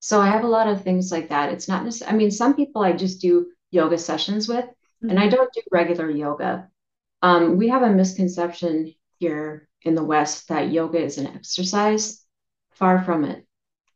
So 0.00 0.20
I 0.20 0.28
have 0.28 0.44
a 0.44 0.48
lot 0.48 0.68
of 0.68 0.82
things 0.82 1.10
like 1.12 1.28
that. 1.28 1.52
It's 1.52 1.68
not 1.68 1.84
necessarily, 1.84 2.14
I 2.14 2.18
mean, 2.18 2.30
some 2.30 2.54
people 2.54 2.82
I 2.82 2.92
just 2.92 3.20
do 3.20 3.48
yoga 3.70 3.98
sessions 3.98 4.48
with, 4.48 4.64
mm-hmm. 4.64 5.10
and 5.10 5.18
I 5.18 5.22
mm-hmm. 5.22 5.36
don't 5.36 5.52
do 5.52 5.60
regular 5.70 6.10
yoga. 6.10 6.68
Um, 7.22 7.56
we 7.56 7.68
have 7.68 7.82
a 7.82 7.90
misconception 7.90 8.94
here 9.18 9.68
in 9.82 9.94
the 9.94 10.04
West 10.04 10.48
that 10.48 10.70
yoga 10.70 11.02
is 11.02 11.18
an 11.18 11.26
exercise. 11.26 12.24
Far 12.78 13.02
from 13.02 13.24
it. 13.24 13.44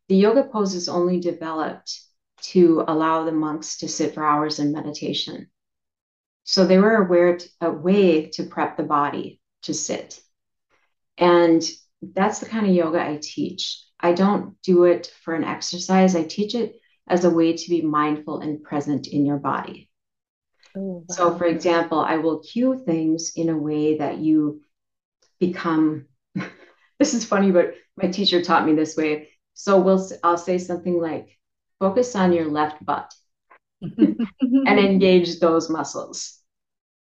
The 0.09 0.17
yoga 0.17 0.43
pose 0.43 0.75
is 0.75 0.89
only 0.89 1.21
developed 1.21 2.01
to 2.43 2.85
allow 2.89 3.25
the 3.25 3.33
monks 3.33 3.79
to 3.79 3.89
sit 3.89 4.15
for 4.15 4.25
hours 4.25 4.59
in 4.59 4.73
meditation. 4.73 5.49
So 6.45 6.67
they 6.67 6.79
were 6.79 6.97
aware 6.97 7.37
to, 7.37 7.49
a 7.61 7.71
way 7.71 8.31
to 8.31 8.43
prep 8.43 8.77
the 8.77 8.83
body 8.83 9.41
to 9.63 9.73
sit. 9.73 10.21
And 11.17 11.63
that's 12.03 12.41
the 12.41 12.47
kind 12.47 12.67
of 12.67 12.75
yoga 12.75 13.01
I 13.01 13.21
teach. 13.23 13.81
I 14.01 14.13
don't 14.13 14.61
do 14.63 14.85
it 14.85 15.13
for 15.23 15.35
an 15.35 15.45
exercise. 15.45 16.17
I 16.17 16.25
teach 16.25 16.57
it 16.57 16.75
as 17.07 17.25
a 17.25 17.31
way 17.31 17.57
to 17.57 17.71
be 17.71 17.83
mindful 17.83 18.41
and 18.41 18.63
present 18.65 19.07
in 19.07 19.25
your 19.25 19.39
body. 19.39 19.89
Oh, 20.77 21.05
wow. 21.07 21.15
So, 21.15 21.39
for 21.39 21.45
example, 21.45 22.01
I 22.01 22.17
will 22.17 22.41
cue 22.41 22.83
things 22.85 23.33
in 23.37 23.49
a 23.49 23.57
way 23.57 23.99
that 23.99 24.19
you 24.19 24.63
become. 25.39 26.07
this 26.99 27.15
is 27.15 27.25
funny, 27.25 27.53
but 27.53 27.75
my 27.97 28.09
teacher 28.09 28.43
taught 28.43 28.67
me 28.67 28.75
this 28.75 28.97
way. 28.97 29.29
So 29.55 29.81
we'll 29.81 30.09
I'll 30.23 30.39
say 30.39 30.59
something 30.59 31.01
like, 31.01 31.39
focus 31.79 32.15
on 32.17 32.33
your 32.33 32.47
left 32.47 32.85
butt 32.85 33.13
and 33.81 34.79
engage 34.79 35.41
those 35.41 35.69
muscles, 35.69 36.39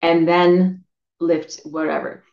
and 0.02 0.26
then 0.26 0.84
lift 1.20 1.60
whatever. 1.64 2.24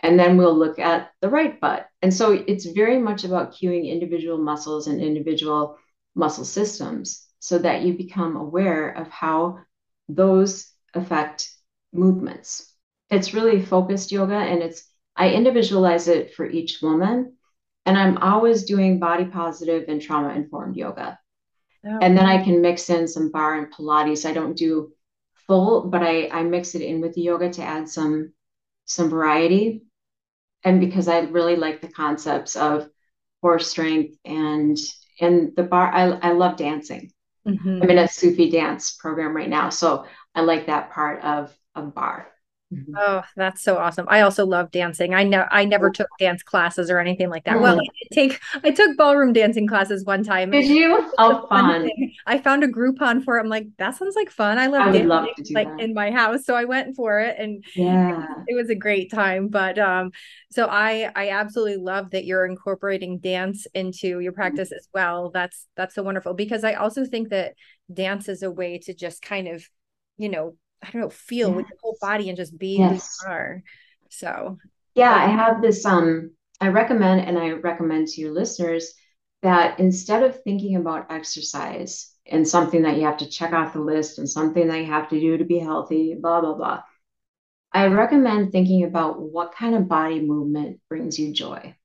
And 0.00 0.18
then 0.18 0.36
we'll 0.36 0.56
look 0.56 0.78
at 0.78 1.10
the 1.20 1.28
right 1.28 1.60
butt. 1.60 1.88
And 2.02 2.14
so 2.14 2.32
it's 2.32 2.66
very 2.66 2.98
much 2.98 3.24
about 3.24 3.52
cueing 3.52 3.90
individual 3.90 4.38
muscles 4.38 4.86
and 4.86 5.00
individual 5.00 5.76
muscle 6.14 6.44
systems 6.44 7.26
so 7.40 7.58
that 7.58 7.82
you 7.82 7.94
become 7.94 8.36
aware 8.36 8.90
of 8.90 9.08
how 9.08 9.58
those 10.08 10.70
affect 10.94 11.50
movements. 11.92 12.72
It's 13.10 13.34
really 13.34 13.64
focused 13.64 14.12
yoga 14.12 14.36
and 14.36 14.62
it's 14.62 14.84
I 15.16 15.30
individualize 15.30 16.06
it 16.06 16.34
for 16.34 16.46
each 16.46 16.80
woman 16.80 17.37
and 17.88 17.96
I'm 17.96 18.18
always 18.18 18.64
doing 18.64 18.98
body 18.98 19.24
positive 19.24 19.86
and 19.88 20.00
trauma 20.00 20.34
informed 20.34 20.76
yoga. 20.76 21.18
Oh. 21.86 21.98
And 22.02 22.14
then 22.14 22.26
I 22.26 22.44
can 22.44 22.60
mix 22.60 22.90
in 22.90 23.08
some 23.08 23.30
barre 23.30 23.58
and 23.58 23.72
Pilates. 23.72 24.28
I 24.28 24.34
don't 24.34 24.54
do 24.54 24.92
full, 25.46 25.88
but 25.88 26.02
I, 26.02 26.28
I 26.28 26.42
mix 26.42 26.74
it 26.74 26.82
in 26.82 27.00
with 27.00 27.14
the 27.14 27.22
yoga 27.22 27.48
to 27.48 27.62
add 27.62 27.88
some 27.88 28.34
some 28.84 29.08
variety. 29.08 29.84
And 30.64 30.80
because 30.80 31.08
I 31.08 31.20
really 31.20 31.56
like 31.56 31.80
the 31.80 31.88
concepts 31.88 32.56
of 32.56 32.90
core 33.40 33.58
strength 33.58 34.18
and 34.22 34.76
and 35.18 35.56
the 35.56 35.62
barre, 35.62 35.94
I, 35.94 36.28
I 36.28 36.32
love 36.32 36.58
dancing. 36.58 37.10
Mm-hmm. 37.46 37.82
I'm 37.82 37.90
in 37.90 37.98
a 37.98 38.08
Sufi 38.08 38.50
dance 38.50 38.96
program 38.96 39.34
right 39.34 39.48
now. 39.48 39.70
So 39.70 40.04
I 40.34 40.42
like 40.42 40.66
that 40.66 40.90
part 40.90 41.24
of 41.24 41.56
of 41.74 41.94
barre. 41.94 42.26
Mm-hmm. 42.72 42.92
Oh, 42.98 43.22
that's 43.34 43.62
so 43.62 43.78
awesome. 43.78 44.04
I 44.10 44.20
also 44.20 44.44
love 44.44 44.70
dancing. 44.70 45.14
I 45.14 45.22
know 45.24 45.46
I 45.50 45.64
never 45.64 45.90
took 45.90 46.08
dance 46.18 46.42
classes 46.42 46.90
or 46.90 46.98
anything 46.98 47.30
like 47.30 47.44
that. 47.44 47.54
Mm-hmm. 47.54 47.62
Well, 47.62 47.80
I 47.80 48.14
take 48.14 48.40
I 48.62 48.70
took 48.70 48.94
ballroom 48.98 49.32
dancing 49.32 49.66
classes 49.66 50.04
one 50.04 50.22
time. 50.22 50.50
Did 50.50 50.66
you? 50.66 51.10
Oh, 51.16 51.46
fun. 51.48 51.90
I 52.26 52.36
found 52.36 52.64
a 52.64 52.68
Groupon 52.68 53.24
for 53.24 53.38
it. 53.38 53.40
I'm 53.40 53.48
like, 53.48 53.68
that 53.78 53.96
sounds 53.96 54.14
like 54.14 54.30
fun. 54.30 54.58
I 54.58 54.66
love 54.66 54.82
I 54.82 54.92
dancing 54.92 55.08
love 55.08 55.26
like 55.52 55.68
that. 55.68 55.80
in 55.80 55.94
my 55.94 56.10
house. 56.10 56.44
So 56.44 56.54
I 56.54 56.66
went 56.66 56.94
for 56.94 57.20
it 57.20 57.36
and 57.38 57.64
yeah, 57.74 58.26
it 58.46 58.54
was 58.54 58.68
a 58.68 58.74
great 58.74 59.10
time. 59.10 59.48
But 59.48 59.78
um, 59.78 60.10
so 60.50 60.66
I 60.66 61.10
I 61.16 61.30
absolutely 61.30 61.78
love 61.78 62.10
that 62.10 62.26
you're 62.26 62.44
incorporating 62.44 63.18
dance 63.18 63.66
into 63.72 64.20
your 64.20 64.32
mm-hmm. 64.32 64.40
practice 64.40 64.68
mm-hmm. 64.68 64.78
as 64.78 64.88
well. 64.92 65.30
That's 65.30 65.66
that's 65.74 65.94
so 65.94 66.02
wonderful 66.02 66.34
because 66.34 66.64
I 66.64 66.74
also 66.74 67.06
think 67.06 67.30
that 67.30 67.54
dance 67.90 68.28
is 68.28 68.42
a 68.42 68.50
way 68.50 68.78
to 68.80 68.92
just 68.92 69.22
kind 69.22 69.48
of, 69.48 69.64
you 70.18 70.28
know, 70.28 70.56
I 70.82 70.90
don't 70.90 71.02
know, 71.02 71.10
feel 71.10 71.48
yes. 71.48 71.56
with 71.56 71.66
your 71.68 71.78
whole 71.82 71.98
body 72.00 72.28
and 72.28 72.36
just 72.36 72.56
be 72.56 72.78
yes. 72.78 73.18
who 73.20 73.26
you 73.28 73.32
are. 73.32 73.62
So 74.10 74.58
yeah, 74.94 75.14
I 75.14 75.26
have 75.26 75.62
this 75.62 75.84
um 75.84 76.30
I 76.60 76.68
recommend 76.68 77.20
and 77.22 77.38
I 77.38 77.50
recommend 77.50 78.08
to 78.08 78.20
your 78.20 78.32
listeners 78.32 78.92
that 79.42 79.78
instead 79.78 80.22
of 80.24 80.42
thinking 80.42 80.76
about 80.76 81.10
exercise 81.10 82.12
and 82.26 82.46
something 82.46 82.82
that 82.82 82.96
you 82.96 83.04
have 83.04 83.18
to 83.18 83.28
check 83.28 83.52
off 83.52 83.72
the 83.72 83.80
list 83.80 84.18
and 84.18 84.28
something 84.28 84.66
that 84.68 84.80
you 84.80 84.86
have 84.86 85.08
to 85.10 85.20
do 85.20 85.38
to 85.38 85.44
be 85.44 85.58
healthy, 85.58 86.16
blah 86.20 86.40
blah 86.40 86.54
blah. 86.54 86.82
I 87.72 87.86
recommend 87.86 88.50
thinking 88.50 88.84
about 88.84 89.20
what 89.20 89.54
kind 89.54 89.74
of 89.74 89.88
body 89.88 90.20
movement 90.20 90.80
brings 90.88 91.18
you 91.18 91.32
joy. 91.32 91.76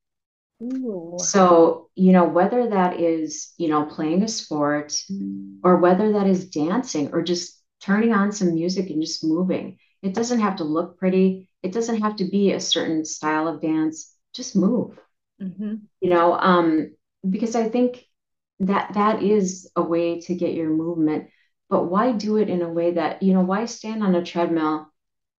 Ooh. 0.62 1.18
So, 1.20 1.90
you 1.96 2.14
know, 2.14 2.26
whether 2.26 2.70
that 2.70 3.00
is, 3.00 3.54
you 3.58 3.68
know, 3.68 3.86
playing 3.86 4.24
a 4.24 4.28
sport 4.28 4.90
mm. 5.12 5.58
or 5.64 5.78
whether 5.78 6.14
that 6.14 6.28
is 6.28 6.50
dancing 6.50 7.12
or 7.12 7.22
just 7.22 7.62
turning 7.84 8.14
on 8.14 8.32
some 8.32 8.56
music 8.56 8.90
and 8.90 9.02
just 9.02 9.24
moving. 9.24 9.78
It 10.02 10.14
doesn't 10.14 10.40
have 10.40 10.58
to 10.58 10.64
look 10.64 10.98
pretty. 10.98 11.50
It 11.62 11.74
doesn't 11.74 12.02
have 12.02 12.16
to 12.18 12.26
be 12.26 12.54
a 12.54 12.60
certain 12.60 13.04
style 13.04 13.48
of 13.48 13.62
dance. 13.62 14.16
Just 14.34 14.56
move. 14.56 14.98
Mm-hmm. 15.42 15.76
You 16.00 16.10
know, 16.10 16.34
um, 16.34 16.96
because 17.30 17.56
I 17.56 17.68
think 17.70 18.06
that 18.62 18.94
that 18.94 19.22
is 19.22 19.70
a 19.76 19.82
way 19.82 20.22
to 20.22 20.36
get 20.36 20.54
your 20.54 20.70
movement. 20.70 21.30
But 21.70 21.86
why 21.86 22.14
do 22.14 22.38
it 22.38 22.50
in 22.50 22.62
a 22.62 22.72
way 22.72 22.92
that 22.92 23.22
you 23.22 23.34
know? 23.34 23.42
Why 23.42 23.66
stand 23.66 24.04
on 24.04 24.16
a 24.16 24.24
treadmill 24.24 24.88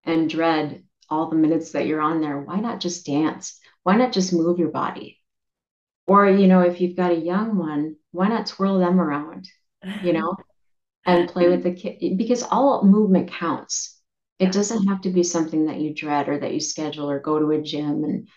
and 0.04 0.28
dread 0.28 0.84
all 1.08 1.30
the 1.30 1.36
minutes 1.36 1.72
that 1.72 1.86
you're 1.86 2.00
on 2.00 2.20
there? 2.20 2.40
Why 2.40 2.60
not 2.60 2.80
just 2.80 3.06
dance? 3.06 3.58
Why 3.84 3.96
not 3.96 4.12
just 4.12 4.32
move 4.32 4.58
your 4.58 4.70
body? 4.70 5.20
Or 6.06 6.28
you 6.28 6.46
know, 6.46 6.60
if 6.60 6.80
you've 6.80 6.96
got 6.96 7.12
a 7.12 7.16
young 7.16 7.56
one, 7.56 7.96
why 8.10 8.28
not 8.28 8.46
twirl 8.46 8.78
them 8.78 9.00
around? 9.00 9.48
You 10.02 10.14
know, 10.14 10.36
and 11.06 11.28
play 11.28 11.48
with 11.48 11.62
the 11.62 11.72
kid 11.72 12.16
because 12.16 12.42
all 12.42 12.84
movement 12.84 13.30
counts. 13.30 14.00
It 14.38 14.52
doesn't 14.52 14.88
have 14.88 15.02
to 15.02 15.10
be 15.10 15.22
something 15.22 15.66
that 15.66 15.80
you 15.80 15.94
dread 15.94 16.28
or 16.28 16.38
that 16.38 16.52
you 16.52 16.60
schedule 16.60 17.08
or 17.08 17.20
go 17.20 17.38
to 17.38 17.50
a 17.52 17.62
gym 17.62 18.04
and 18.04 18.28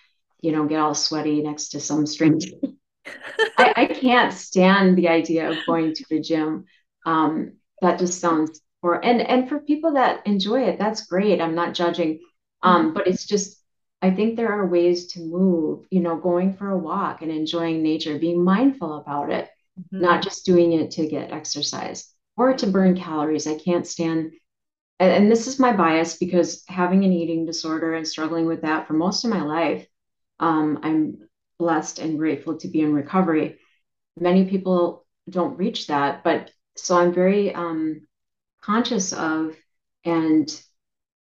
you 0.41 0.51
know 0.51 0.65
get 0.65 0.79
all 0.79 0.93
sweaty 0.93 1.41
next 1.41 1.69
to 1.69 1.79
some 1.79 2.05
stranger. 2.05 2.51
I, 3.57 3.73
I, 3.75 3.85
can't 3.87 4.33
stand 4.33 4.97
the 4.97 5.07
idea 5.07 5.49
of 5.49 5.57
going 5.65 5.93
to 5.93 6.05
the 6.09 6.19
gym. 6.19 6.65
Um, 7.05 7.53
that 7.81 7.99
just 7.99 8.19
sounds 8.19 8.61
for 8.81 9.03
and 9.03 9.21
and 9.21 9.49
for 9.49 9.59
people 9.59 9.93
that 9.93 10.27
enjoy 10.27 10.63
it, 10.63 10.77
that's 10.77 11.07
great. 11.07 11.41
I'm 11.41 11.55
not 11.55 11.73
judging. 11.73 12.19
Um, 12.61 12.87
mm-hmm. 12.87 12.93
but 12.93 13.07
it's 13.07 13.25
just 13.25 13.59
I 14.01 14.11
think 14.11 14.35
there 14.35 14.51
are 14.51 14.67
ways 14.67 15.07
to 15.13 15.21
move, 15.21 15.85
you 15.89 16.01
know, 16.01 16.17
going 16.17 16.53
for 16.53 16.69
a 16.69 16.77
walk 16.77 17.23
and 17.23 17.31
enjoying 17.31 17.81
nature, 17.81 18.19
being 18.19 18.43
mindful 18.43 18.97
about 18.97 19.31
it, 19.31 19.49
mm-hmm. 19.79 20.01
not 20.01 20.21
just 20.21 20.45
doing 20.45 20.73
it 20.73 20.91
to 20.91 21.07
get 21.07 21.31
exercise 21.31 22.13
or 22.37 22.53
to 22.53 22.67
burn 22.67 22.95
calories. 22.95 23.47
I 23.47 23.57
can't 23.57 23.85
stand, 23.85 24.31
and, 24.99 25.11
and 25.11 25.31
this 25.31 25.47
is 25.47 25.59
my 25.59 25.73
bias 25.75 26.17
because 26.17 26.63
having 26.67 27.03
an 27.03 27.11
eating 27.11 27.45
disorder 27.45 27.93
and 27.95 28.07
struggling 28.07 28.45
with 28.45 28.61
that 28.61 28.87
for 28.87 28.93
most 28.93 29.25
of 29.25 29.31
my 29.31 29.41
life, 29.41 29.85
um, 30.39 30.79
I'm 30.83 31.27
blessed 31.59 31.99
and 31.99 32.17
grateful 32.17 32.57
to 32.59 32.67
be 32.67 32.81
in 32.81 32.93
recovery. 32.93 33.59
Many 34.19 34.45
people 34.45 35.05
don't 35.29 35.57
reach 35.57 35.87
that, 35.87 36.23
but 36.23 36.51
so 36.75 36.97
I'm 36.97 37.13
very 37.13 37.53
um, 37.53 38.07
conscious 38.61 39.13
of 39.13 39.55
and 40.05 40.49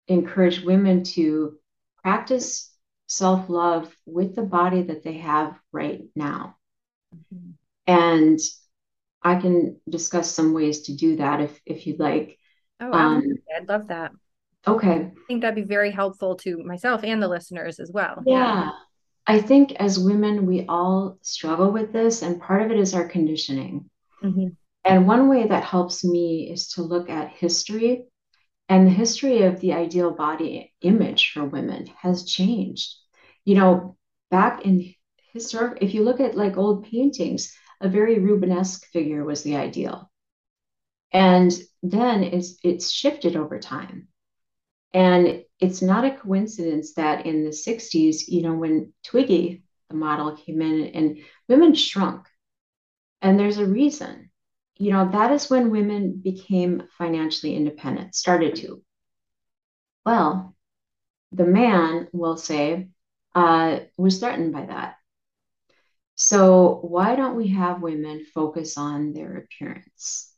encourage 0.07 0.63
women 0.63 1.03
to 1.05 1.59
practice 2.03 2.73
self 3.07 3.49
love 3.49 3.95
with 4.07 4.37
the 4.37 4.43
body 4.43 4.83
that 4.83 5.03
they 5.03 5.15
have 5.15 5.59
right 5.73 6.03
now. 6.15 6.57
Mm-hmm. 7.15 7.53
And 7.87 8.39
I 9.29 9.41
can 9.41 9.79
discuss 9.89 10.31
some 10.31 10.55
ways 10.55 10.83
to 10.83 10.95
do 10.95 11.17
that 11.17 11.41
if 11.41 11.61
if 11.67 11.87
you'd 11.87 12.01
like. 12.01 12.39
Oh, 12.81 12.93
um, 12.93 13.23
I'd 13.55 13.69
love 13.69 13.89
that. 13.89 14.13
Okay. 14.67 14.95
I 14.95 15.11
think 15.27 15.43
that'd 15.43 15.55
be 15.55 15.63
very 15.63 15.91
helpful 15.91 16.37
to 16.37 16.63
myself 16.65 17.03
and 17.05 17.23
the 17.23 17.29
listeners 17.29 17.79
as 17.81 17.91
well. 17.93 18.23
Yeah. 18.27 18.71
I 19.27 19.41
think 19.41 19.73
as 19.73 19.99
women, 19.99 20.47
we 20.47 20.65
all 20.67 21.19
struggle 21.23 21.71
with 21.71 21.93
this, 21.93 22.23
and 22.23 22.41
part 22.41 22.63
of 22.63 22.71
it 22.71 22.79
is 22.79 22.95
our 22.95 23.07
conditioning. 23.07 23.91
Mm-hmm. 24.25 24.49
And 24.85 25.07
one 25.07 25.29
way 25.29 25.47
that 25.47 25.65
helps 25.65 26.03
me 26.05 26.51
is 26.51 26.69
to 26.71 26.83
look 26.83 27.11
at 27.11 27.33
history. 27.33 28.05
And 28.71 28.87
the 28.87 28.91
history 28.91 29.43
of 29.43 29.61
the 29.61 29.75
ideal 29.75 30.11
body 30.13 30.73
image 30.81 31.33
for 31.33 31.45
women 31.45 31.89
has 32.01 32.25
changed. 32.25 32.95
You 33.45 33.57
know, 33.57 33.97
back 34.31 34.65
in 34.65 34.95
historic, 35.33 35.79
if 35.83 35.93
you 35.95 36.05
look 36.05 36.21
at 36.21 36.37
like 36.37 36.57
old 36.57 36.85
paintings, 36.85 37.53
a 37.81 37.89
very 37.89 38.17
Rubenesque 38.17 38.85
figure 38.87 39.25
was 39.25 39.43
the 39.43 39.57
ideal. 39.57 40.11
And 41.13 41.53
then 41.83 42.23
it's 42.23 42.59
it's 42.63 42.91
shifted 42.91 43.37
over 43.37 43.59
time. 43.59 44.09
And 44.93 45.45
it's 45.61 45.83
not 45.83 46.05
a 46.05 46.17
coincidence 46.17 46.95
that 46.95 47.27
in 47.27 47.45
the 47.45 47.53
60s, 47.53 48.29
you 48.29 48.43
know, 48.43 48.55
when 48.55 48.93
Twiggy, 49.05 49.65
the 49.91 49.97
model, 49.97 50.37
came 50.37 50.63
in 50.63 50.87
and 50.95 51.19
women 51.49 51.75
shrunk. 51.75 52.27
And 53.21 53.39
there's 53.39 53.59
a 53.59 53.67
reason. 53.67 54.31
You 54.77 54.93
know, 54.93 55.11
that 55.11 55.33
is 55.33 55.51
when 55.51 55.71
women 55.71 56.21
became 56.23 56.85
financially 56.97 57.57
independent, 57.57 58.15
started 58.15 58.57
to. 58.57 58.83
Well, 60.07 60.55
the 61.33 61.45
man 61.45 62.09
will 62.13 62.37
say, 62.37 62.89
uh, 63.35 63.81
was 63.97 64.21
threatened 64.21 64.53
by 64.53 64.67
that. 64.67 64.98
So, 66.19 66.81
why 66.83 67.15
don't 67.15 67.37
we 67.37 67.49
have 67.49 67.81
women 67.81 68.27
focus 68.35 68.77
on 68.77 69.13
their 69.13 69.37
appearance? 69.37 70.35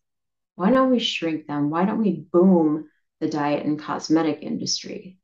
Why 0.55 0.71
don't 0.71 0.91
we 0.91 0.99
shrink 0.99 1.47
them? 1.47 1.71
Why 1.71 1.87
don't 1.87 2.03
we 2.03 2.27
boom 2.31 2.91
the 3.19 3.29
diet 3.31 3.65
and 3.65 3.81
cosmetic 3.81 4.43
industry? 4.43 5.19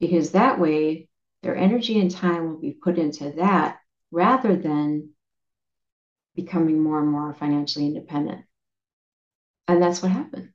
Because 0.00 0.32
that 0.32 0.58
way, 0.58 1.08
their 1.42 1.56
energy 1.56 2.00
and 2.00 2.10
time 2.10 2.48
will 2.48 2.58
be 2.58 2.72
put 2.72 2.98
into 2.98 3.30
that 3.36 3.78
rather 4.10 4.56
than 4.56 5.10
becoming 6.34 6.80
more 6.82 6.98
and 6.98 7.08
more 7.08 7.32
financially 7.34 7.86
independent. 7.86 8.44
And 9.68 9.80
that's 9.80 10.02
what 10.02 10.10
happened. 10.10 10.50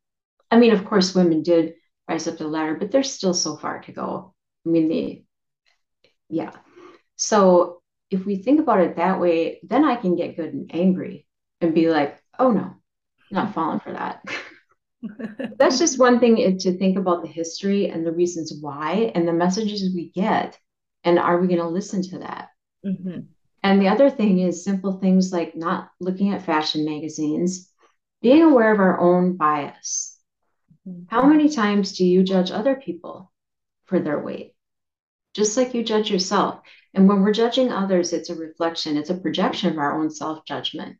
I 0.51 0.57
mean, 0.57 0.73
of 0.73 0.83
course, 0.83 1.15
women 1.15 1.43
did 1.43 1.75
rise 2.09 2.27
up 2.27 2.37
the 2.37 2.47
ladder, 2.47 2.75
but 2.75 2.91
there's 2.91 3.11
still 3.11 3.33
so 3.33 3.55
far 3.55 3.79
to 3.83 3.93
go. 3.93 4.33
I 4.65 4.69
mean, 4.69 4.89
the, 4.89 5.23
yeah. 6.29 6.51
So 7.15 7.82
if 8.13 8.25
we 8.25 8.35
think 8.35 8.59
about 8.59 8.79
it 8.79 8.95
that 8.97 9.19
way, 9.19 9.59
then 9.63 9.83
I 9.83 9.95
can 9.95 10.15
get 10.15 10.35
good 10.35 10.53
and 10.53 10.69
angry 10.73 11.25
and 11.61 11.73
be 11.73 11.89
like, 11.89 12.21
oh 12.37 12.51
no, 12.51 12.75
not 13.31 13.53
falling 13.53 13.79
for 13.79 13.93
that. 13.93 14.23
That's 15.57 15.79
just 15.79 15.99
one 15.99 16.19
thing 16.19 16.57
to 16.59 16.77
think 16.77 16.97
about 16.97 17.23
the 17.23 17.27
history 17.27 17.89
and 17.89 18.05
the 18.05 18.11
reasons 18.11 18.53
why 18.61 19.11
and 19.15 19.27
the 19.27 19.33
messages 19.33 19.93
we 19.93 20.09
get. 20.09 20.57
And 21.03 21.19
are 21.19 21.39
we 21.39 21.47
going 21.47 21.59
to 21.59 21.67
listen 21.67 22.01
to 22.03 22.19
that? 22.19 22.49
Mm-hmm. 22.85 23.21
And 23.63 23.81
the 23.81 23.87
other 23.87 24.09
thing 24.09 24.39
is 24.39 24.63
simple 24.63 24.93
things 24.99 25.33
like 25.33 25.55
not 25.55 25.89
looking 25.99 26.33
at 26.33 26.45
fashion 26.45 26.85
magazines, 26.85 27.69
being 28.21 28.43
aware 28.43 28.71
of 28.71 28.79
our 28.79 28.99
own 28.99 29.37
bias. 29.37 30.17
Mm-hmm. 30.87 31.03
How 31.13 31.25
many 31.25 31.49
times 31.49 31.93
do 31.97 32.05
you 32.05 32.23
judge 32.23 32.51
other 32.51 32.75
people 32.75 33.31
for 33.85 33.99
their 33.99 34.19
weight? 34.19 34.53
Just 35.33 35.57
like 35.57 35.73
you 35.73 35.83
judge 35.83 36.11
yourself. 36.11 36.61
And 36.93 37.07
when 37.07 37.21
we're 37.21 37.33
judging 37.33 37.71
others, 37.71 38.13
it's 38.13 38.29
a 38.29 38.35
reflection, 38.35 38.97
it's 38.97 39.09
a 39.09 39.17
projection 39.17 39.71
of 39.71 39.77
our 39.77 39.99
own 39.99 40.09
self 40.09 40.45
judgment. 40.45 40.97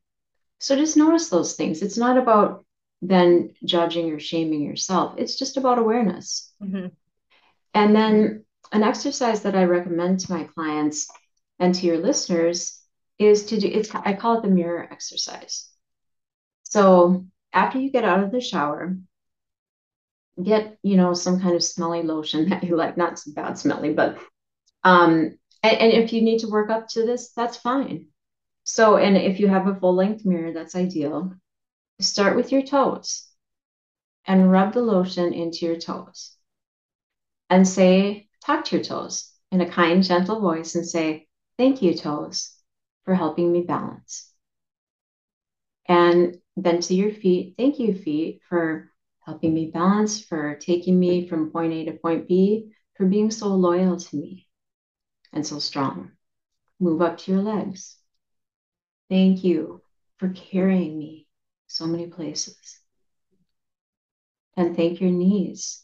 So 0.59 0.75
just 0.75 0.97
notice 0.97 1.29
those 1.29 1.55
things. 1.55 1.81
It's 1.81 1.97
not 1.97 2.17
about 2.17 2.65
then 3.01 3.53
judging 3.65 4.11
or 4.11 4.19
shaming 4.19 4.61
yourself, 4.61 5.15
it's 5.17 5.37
just 5.37 5.57
about 5.57 5.77
awareness. 5.77 6.53
Mm-hmm. 6.61 6.87
And 7.73 7.95
then 7.95 8.45
an 8.71 8.83
exercise 8.83 9.41
that 9.41 9.55
I 9.55 9.65
recommend 9.65 10.21
to 10.21 10.31
my 10.31 10.45
clients 10.45 11.09
and 11.59 11.75
to 11.75 11.85
your 11.85 11.97
listeners 11.97 12.81
is 13.19 13.45
to 13.47 13.59
do 13.59 13.67
it's 13.67 13.93
I 13.93 14.13
call 14.13 14.37
it 14.37 14.43
the 14.43 14.49
mirror 14.49 14.87
exercise. 14.89 15.69
So 16.63 17.25
after 17.51 17.79
you 17.79 17.91
get 17.91 18.03
out 18.03 18.23
of 18.23 18.31
the 18.31 18.41
shower, 18.41 18.97
get 20.41 20.77
you 20.81 20.97
know 20.97 21.13
some 21.13 21.39
kind 21.39 21.55
of 21.55 21.63
smelly 21.63 22.03
lotion 22.03 22.49
that 22.49 22.63
you 22.63 22.75
like, 22.75 22.97
not 22.97 23.21
bad 23.35 23.57
smelly, 23.57 23.93
but 23.93 24.17
um, 24.83 25.37
and, 25.63 25.77
and 25.77 25.93
if 25.93 26.11
you 26.11 26.21
need 26.21 26.39
to 26.39 26.49
work 26.49 26.69
up 26.69 26.89
to 26.89 27.05
this, 27.05 27.31
that's 27.31 27.57
fine. 27.57 28.07
So, 28.65 28.97
and 28.97 29.17
if 29.17 29.39
you 29.39 29.47
have 29.47 29.67
a 29.67 29.75
full 29.75 29.95
length 29.95 30.25
mirror, 30.25 30.51
that's 30.51 30.75
ideal. 30.75 31.33
Start 31.99 32.35
with 32.35 32.51
your 32.51 32.61
toes 32.61 33.27
and 34.25 34.51
rub 34.51 34.73
the 34.73 34.81
lotion 34.81 35.33
into 35.33 35.65
your 35.65 35.77
toes 35.77 36.35
and 37.49 37.67
say, 37.67 38.27
talk 38.45 38.65
to 38.65 38.75
your 38.77 38.85
toes 38.85 39.31
in 39.51 39.61
a 39.61 39.69
kind, 39.69 40.03
gentle 40.03 40.39
voice 40.39 40.75
and 40.75 40.85
say, 40.85 41.27
Thank 41.57 41.83
you, 41.83 41.93
toes, 41.93 42.57
for 43.05 43.13
helping 43.13 43.51
me 43.51 43.61
balance. 43.61 44.31
And 45.87 46.37
then 46.57 46.81
to 46.81 46.95
your 46.95 47.11
feet, 47.11 47.53
thank 47.57 47.77
you, 47.77 47.93
feet, 47.93 48.41
for 48.49 48.89
helping 49.19 49.53
me 49.53 49.69
balance, 49.71 50.19
for 50.25 50.55
taking 50.55 50.99
me 50.99 51.27
from 51.27 51.51
point 51.51 51.73
A 51.73 51.85
to 51.85 51.91
point 51.93 52.27
B, 52.27 52.71
for 52.95 53.05
being 53.05 53.29
so 53.29 53.49
loyal 53.49 53.97
to 53.97 54.15
me 54.15 54.47
and 55.33 55.45
so 55.45 55.59
strong. 55.59 56.11
Move 56.79 57.01
up 57.01 57.17
to 57.19 57.31
your 57.31 57.41
legs. 57.41 57.97
Thank 59.09 59.43
you 59.43 59.81
for 60.17 60.29
carrying 60.29 60.97
me 60.97 61.27
so 61.67 61.85
many 61.85 62.07
places. 62.07 62.79
And 64.55 64.75
thank 64.75 65.01
your 65.01 65.11
knees 65.11 65.83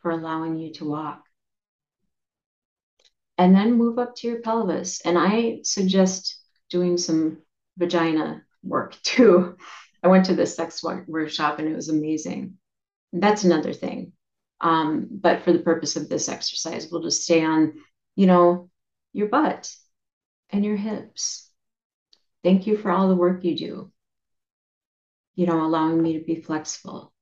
for 0.00 0.10
allowing 0.10 0.58
you 0.58 0.72
to 0.74 0.88
walk. 0.88 1.22
And 3.38 3.54
then 3.54 3.74
move 3.74 3.98
up 3.98 4.14
to 4.16 4.26
your 4.26 4.40
pelvis. 4.40 5.00
And 5.02 5.18
I 5.18 5.60
suggest 5.62 6.40
doing 6.70 6.96
some 6.96 7.38
vagina 7.76 8.42
work 8.62 8.96
too. 9.02 9.56
I 10.02 10.08
went 10.08 10.26
to 10.26 10.34
the 10.34 10.46
sex 10.46 10.82
workshop 10.82 11.58
and 11.58 11.68
it 11.68 11.76
was 11.76 11.88
amazing. 11.88 12.54
That's 13.12 13.44
another 13.44 13.72
thing. 13.72 14.12
Um, 14.60 15.08
but 15.10 15.42
for 15.42 15.52
the 15.52 15.58
purpose 15.60 15.96
of 15.96 16.08
this 16.08 16.28
exercise, 16.28 16.88
we'll 16.90 17.02
just 17.02 17.24
stay 17.24 17.44
on, 17.44 17.74
you 18.16 18.26
know, 18.26 18.70
your 19.12 19.28
butt 19.28 19.74
and 20.50 20.64
your 20.64 20.76
hips 20.76 21.52
Thank 22.42 22.66
you 22.66 22.76
for 22.76 22.90
all 22.90 23.08
the 23.08 23.16
work 23.16 23.44
you 23.44 23.56
do. 23.56 23.92
You 25.34 25.46
know, 25.46 25.64
allowing 25.64 26.02
me 26.02 26.18
to 26.18 26.24
be 26.24 26.40
flexible 26.40 27.12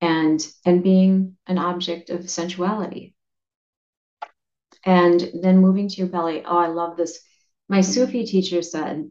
and 0.00 0.46
and 0.64 0.82
being 0.82 1.36
an 1.46 1.58
object 1.58 2.10
of 2.10 2.30
sensuality. 2.30 3.14
And 4.84 5.20
then 5.42 5.58
moving 5.58 5.88
to 5.88 5.96
your 5.96 6.08
belly. 6.08 6.44
Oh, 6.44 6.58
I 6.58 6.68
love 6.68 6.96
this. 6.96 7.20
My 7.68 7.80
Sufi 7.80 8.24
teacher 8.24 8.62
said, 8.62 9.10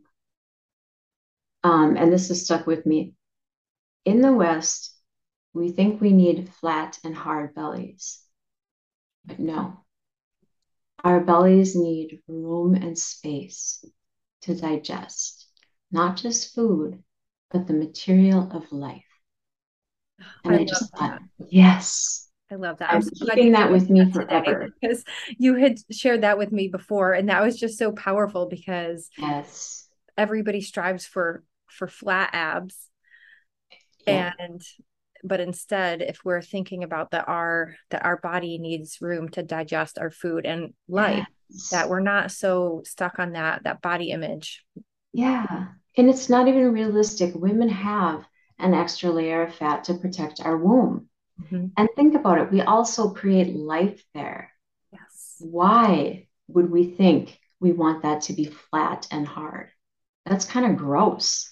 um, 1.64 1.98
and 1.98 2.14
this 2.14 2.30
has 2.30 2.46
stuck 2.46 2.66
with 2.66 2.86
me. 2.86 3.14
In 4.06 4.22
the 4.22 4.32
West, 4.32 4.96
we 5.54 5.72
think 5.72 6.00
we 6.00 6.14
need 6.14 6.50
flat 6.62 6.98
and 7.04 7.14
hard 7.14 7.56
bellies. 7.56 8.22
But 9.26 9.40
no, 9.40 9.85
our 11.06 11.22
bellies 11.22 11.76
need 11.76 12.20
room 12.28 12.76
and 12.76 12.98
space 12.98 13.86
to 14.42 14.56
digest 14.56 15.46
not 15.96 16.18
just 16.18 16.54
food, 16.54 17.02
but 17.52 17.68
the 17.68 17.74
material 17.74 18.50
of 18.52 18.72
life. 18.72 19.04
And 20.44 20.56
I, 20.56 20.60
I 20.60 20.66
just 20.66 20.92
thought, 20.92 21.20
that. 21.20 21.48
yes. 21.50 22.30
I 22.52 22.56
love 22.56 22.78
that. 22.80 22.92
I'm, 22.92 23.02
I'm 23.02 23.10
keeping 23.28 23.54
that 23.54 23.72
with 23.72 23.90
me 23.90 24.12
forever. 24.12 24.70
Because 24.80 25.04
you 25.38 25.56
had 25.56 25.80
shared 25.92 26.22
that 26.22 26.38
with 26.38 26.52
me 26.52 26.68
before, 26.68 27.14
and 27.14 27.30
that 27.30 27.42
was 27.42 27.58
just 27.58 27.78
so 27.78 27.92
powerful 27.92 28.48
because 28.48 29.10
yes, 29.18 29.88
everybody 30.18 30.62
strives 30.62 31.06
for 31.06 31.44
for 31.68 31.88
flat 31.88 32.30
abs. 32.34 32.90
Yeah. 34.06 34.34
And 34.38 34.62
but 35.26 35.40
instead 35.40 36.02
if 36.02 36.20
we're 36.24 36.42
thinking 36.42 36.84
about 36.84 37.12
that 37.12 37.28
our 37.28 37.76
that 37.90 38.06
our 38.06 38.18
body 38.18 38.58
needs 38.58 39.02
room 39.02 39.28
to 39.30 39.44
digest 39.44 39.98
our 39.98 40.12
food 40.12 40.46
and 40.46 40.74
life 40.88 41.26
yes. 41.50 41.70
that 41.70 41.90
we're 41.90 42.00
not 42.00 42.32
so 42.32 42.82
stuck 42.86 43.20
on 43.20 43.34
that 43.34 43.64
that 43.64 43.82
body 43.82 44.12
image. 44.12 44.64
Yeah. 45.14 45.68
And 45.98 46.10
it's 46.10 46.30
not 46.30 46.48
even 46.48 46.74
realistic. 46.74 47.34
Women 47.36 47.70
have 47.70 48.26
an 48.60 48.74
extra 48.74 49.10
layer 49.10 49.44
of 49.44 49.56
fat 49.56 49.86
to 49.86 49.96
protect 49.96 50.42
our 50.42 50.58
womb. 50.58 51.10
Mm-hmm. 51.42 51.66
and 51.76 51.90
think 51.98 52.16
about 52.16 52.40
it 52.40 52.50
we 52.50 52.62
also 52.62 53.10
create 53.10 53.54
life 53.54 54.02
there. 54.14 54.54
Yes. 54.94 55.36
Why 55.40 56.28
would 56.48 56.72
we 56.72 56.86
think 56.86 57.38
we 57.60 57.74
want 57.74 58.04
that 58.04 58.22
to 58.24 58.34
be 58.34 58.46
flat 58.46 59.06
and 59.12 59.28
hard? 59.28 59.68
That's 60.26 60.46
kind 60.46 60.66
of 60.66 60.78
gross 60.78 61.52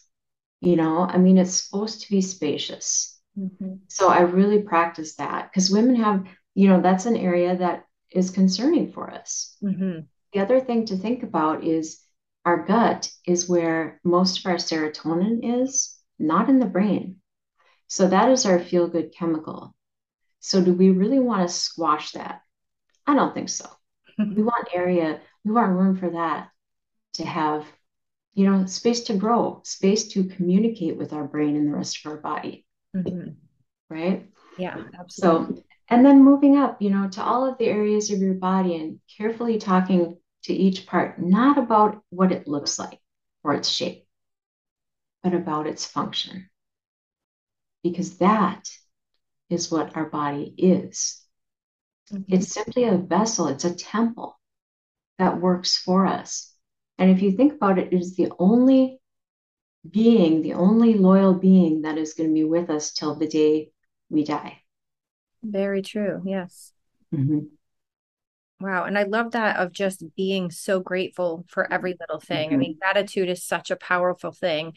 you 0.64 0.78
know? 0.78 1.02
I 1.02 1.18
mean 1.18 1.38
it's 1.38 1.66
supposed 1.66 2.02
to 2.02 2.10
be 2.10 2.22
spacious 2.22 3.13
Mm-hmm. 3.38 3.76
So 3.88 4.10
I 4.10 4.22
really 4.22 4.62
practice 4.62 5.16
that 5.16 5.50
because 5.52 5.72
women 5.72 5.96
have, 5.96 6.26
you 6.54 6.68
know, 6.68 6.82
that's 6.82 7.06
an 7.06 7.18
area 7.18 7.56
that 7.58 7.86
is 8.12 8.30
concerning 8.30 8.92
for 8.92 9.10
us. 9.12 9.58
Mm-hmm. 9.64 10.02
The 10.34 10.40
other 10.40 10.60
thing 10.60 10.86
to 10.86 10.98
think 10.98 11.24
about 11.24 11.64
is 11.64 12.00
our 12.46 12.66
gut 12.66 13.10
is 13.26 13.50
where 13.50 14.00
most 14.04 14.40
of 14.40 14.46
our 14.46 14.58
serotonin 14.58 15.64
is, 15.64 15.98
not 16.20 16.50
in 16.50 16.60
the 16.60 16.66
brain. 16.66 17.18
So 17.88 18.08
that 18.08 18.30
is 18.30 18.46
our 18.46 18.60
feel 18.60 18.88
good 18.88 19.14
chemical. 19.14 19.76
So, 20.40 20.62
do 20.62 20.74
we 20.74 20.90
really 20.90 21.20
want 21.20 21.48
to 21.48 21.54
squash 21.54 22.12
that? 22.12 22.42
I 23.08 23.16
don't 23.16 23.34
think 23.34 23.50
so. 23.50 23.70
we 24.18 24.44
want 24.44 24.68
area, 24.74 25.22
we 25.46 25.52
want 25.52 25.72
room 25.72 25.96
for 25.96 26.10
that 26.10 26.50
to 27.14 27.26
have, 27.26 27.66
you 28.34 28.50
know, 28.50 28.66
space 28.66 29.02
to 29.06 29.14
grow, 29.16 29.62
space 29.64 30.10
to 30.10 30.26
communicate 30.26 30.98
with 30.98 31.14
our 31.14 31.24
brain 31.24 31.56
and 31.56 31.68
the 31.68 31.76
rest 31.76 32.04
of 32.04 32.12
our 32.12 32.18
body. 32.18 32.66
Mm-hmm. 32.96 33.30
Right? 33.90 34.30
Yeah, 34.58 34.84
absolutely. 34.98 35.56
So, 35.58 35.64
and 35.90 36.06
then 36.06 36.24
moving 36.24 36.58
up, 36.58 36.82
you 36.82 36.90
know, 36.90 37.10
to 37.10 37.24
all 37.24 37.48
of 37.48 37.58
the 37.58 37.66
areas 37.66 38.12
of 38.12 38.20
your 38.20 38.36
body 38.36 38.76
and 38.76 39.00
carefully 39.18 39.58
talking 39.58 40.18
to 40.44 40.54
each 40.54 40.86
part, 40.86 41.22
not 41.22 41.58
about 41.58 42.02
what 42.10 42.32
it 42.32 42.48
looks 42.48 42.80
like 42.80 43.00
or 43.44 43.54
its 43.54 43.70
shape, 43.70 44.06
but 45.22 45.34
about 45.34 45.68
its 45.68 45.86
function. 45.86 46.50
Because 47.84 48.18
that 48.20 48.70
is 49.50 49.72
what 49.72 49.96
our 49.96 50.10
body 50.10 50.54
is. 50.58 51.22
Mm-hmm. 52.12 52.34
It's 52.34 52.48
simply 52.48 52.86
a 52.86 52.98
vessel, 52.98 53.48
it's 53.48 53.66
a 53.66 53.76
temple 53.76 54.40
that 55.20 55.42
works 55.42 55.78
for 55.78 56.06
us. 56.06 56.54
And 56.98 57.12
if 57.12 57.22
you 57.22 57.32
think 57.32 57.54
about 57.54 57.78
it, 57.78 57.94
it 57.94 58.00
is 58.00 58.16
the 58.16 58.32
only 58.40 59.00
being, 59.90 60.42
the 60.42 60.54
only 60.54 60.94
loyal 60.94 61.34
being 61.34 61.82
that 61.82 61.98
is 61.98 62.14
going 62.14 62.30
to 62.30 62.34
be 62.34 62.44
with 62.44 62.70
us 62.70 62.92
till 62.92 63.16
the 63.16 63.28
day 63.28 63.72
we 64.10 64.24
die. 64.24 64.60
Very 65.44 65.82
true. 65.82 66.22
Yes. 66.26 66.72
Mm-hmm. 67.14 67.40
Wow. 68.62 68.86
And 68.86 68.98
I 68.98 69.04
love 69.04 69.32
that 69.32 69.58
of 69.58 69.74
just 69.74 70.04
being 70.16 70.50
so 70.50 70.80
grateful 70.80 71.44
for 71.50 71.72
every 71.72 71.98
little 72.00 72.22
thing. 72.22 72.48
Mm-hmm. 72.48 72.56
I 72.56 72.58
mean, 72.58 72.78
gratitude 72.80 73.28
is 73.28 73.44
such 73.44 73.72
a 73.72 73.76
powerful 73.76 74.32
thing. 74.32 74.74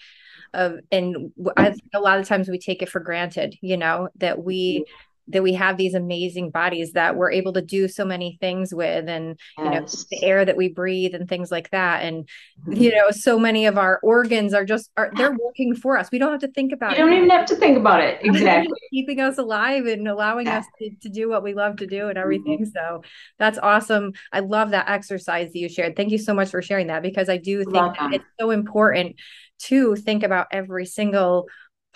Of, 0.52 0.80
and 0.90 1.32
I 1.56 1.70
think 1.70 1.84
a 1.94 2.00
lot 2.00 2.18
of 2.18 2.26
times 2.26 2.48
we 2.48 2.58
take 2.58 2.82
it 2.82 2.88
for 2.88 2.98
granted, 2.98 3.56
you 3.60 3.76
know, 3.76 4.08
that 4.16 4.42
we 4.42 4.86
that 5.28 5.42
we 5.42 5.52
have 5.54 5.76
these 5.76 5.94
amazing 5.94 6.50
bodies 6.50 6.92
that 6.92 7.16
we're 7.16 7.30
able 7.30 7.52
to 7.52 7.62
do 7.62 7.88
so 7.88 8.04
many 8.04 8.38
things 8.40 8.74
with 8.74 9.08
and 9.08 9.38
yes. 9.58 9.64
you 9.64 9.70
know 9.70 9.86
the 10.10 10.26
air 10.26 10.44
that 10.44 10.56
we 10.56 10.68
breathe 10.68 11.14
and 11.14 11.28
things 11.28 11.50
like 11.50 11.70
that. 11.70 12.04
And 12.04 12.28
mm-hmm. 12.60 12.80
you 12.80 12.90
know 12.94 13.10
so 13.10 13.38
many 13.38 13.66
of 13.66 13.78
our 13.78 13.98
organs 14.02 14.54
are 14.54 14.64
just 14.64 14.90
are 14.96 15.10
they're 15.16 15.36
working 15.42 15.74
for 15.74 15.98
us. 15.98 16.10
We 16.10 16.18
don't 16.18 16.32
have 16.32 16.40
to 16.40 16.52
think 16.52 16.72
about 16.72 16.96
you 16.96 17.04
it. 17.04 17.06
don't 17.06 17.16
even 17.16 17.30
have 17.30 17.46
to 17.46 17.56
think 17.56 17.76
about 17.76 18.00
it. 18.00 18.20
Exactly. 18.36 18.78
keeping 18.90 19.20
us 19.20 19.38
alive 19.38 19.86
and 19.86 20.06
allowing 20.06 20.46
yeah. 20.46 20.58
us 20.58 20.66
to, 20.78 20.90
to 21.02 21.08
do 21.08 21.28
what 21.28 21.42
we 21.42 21.54
love 21.54 21.76
to 21.76 21.86
do 21.86 22.08
and 22.08 22.18
everything. 22.18 22.58
Mm-hmm. 22.58 22.70
so 22.70 23.02
that's 23.38 23.58
awesome. 23.58 24.12
I 24.32 24.40
love 24.40 24.70
that 24.70 24.88
exercise 24.88 25.52
that 25.52 25.58
you 25.58 25.68
shared. 25.68 25.96
Thank 25.96 26.10
you 26.10 26.18
so 26.18 26.34
much 26.34 26.50
for 26.50 26.60
sharing 26.60 26.88
that 26.88 27.02
because 27.02 27.28
i 27.28 27.36
do 27.36 27.64
think 27.64 27.94
it's 28.12 28.24
so 28.38 28.50
important 28.50 29.16
to 29.58 29.96
think 29.96 30.22
about 30.22 30.48
every 30.50 30.86
single 30.86 31.46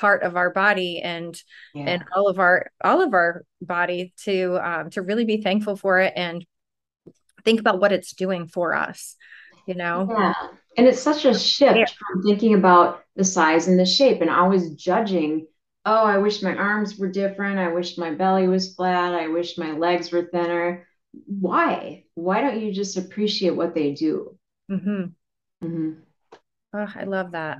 part 0.00 0.22
of 0.22 0.34
our 0.34 0.50
body 0.50 1.00
and 1.00 1.40
yeah. 1.74 1.84
and 1.84 2.04
all 2.16 2.26
of 2.26 2.38
our 2.38 2.70
all 2.82 3.02
of 3.02 3.12
our 3.12 3.44
body 3.60 4.14
to 4.24 4.58
um, 4.62 4.90
to 4.90 5.02
really 5.02 5.26
be 5.26 5.42
thankful 5.42 5.76
for 5.76 6.00
it 6.00 6.14
and 6.16 6.44
think 7.44 7.60
about 7.60 7.80
what 7.80 7.92
it's 7.92 8.14
doing 8.14 8.48
for 8.48 8.74
us 8.74 9.16
you 9.66 9.74
know 9.74 10.08
yeah 10.10 10.34
and 10.78 10.86
it's 10.86 11.02
such 11.02 11.26
a 11.26 11.38
shift 11.38 11.76
yeah. 11.76 11.84
from 11.86 12.22
thinking 12.22 12.54
about 12.54 13.02
the 13.16 13.24
size 13.24 13.68
and 13.68 13.78
the 13.78 13.84
shape 13.84 14.22
and 14.22 14.30
always 14.30 14.74
judging 14.74 15.46
oh 15.84 16.04
i 16.04 16.16
wish 16.16 16.42
my 16.42 16.56
arms 16.56 16.96
were 16.96 17.10
different 17.10 17.58
i 17.58 17.68
wish 17.68 17.98
my 17.98 18.10
belly 18.10 18.48
was 18.48 18.74
flat 18.74 19.14
i 19.14 19.28
wish 19.28 19.58
my 19.58 19.72
legs 19.72 20.10
were 20.10 20.28
thinner 20.32 20.86
why 21.26 22.04
why 22.14 22.40
don't 22.40 22.60
you 22.60 22.72
just 22.72 22.96
appreciate 22.96 23.54
what 23.54 23.74
they 23.74 23.92
do 23.92 24.36
mm-hmm. 24.70 25.04
Mm-hmm. 25.62 25.90
Oh, 26.72 26.88
i 26.94 27.04
love 27.04 27.32
that 27.32 27.58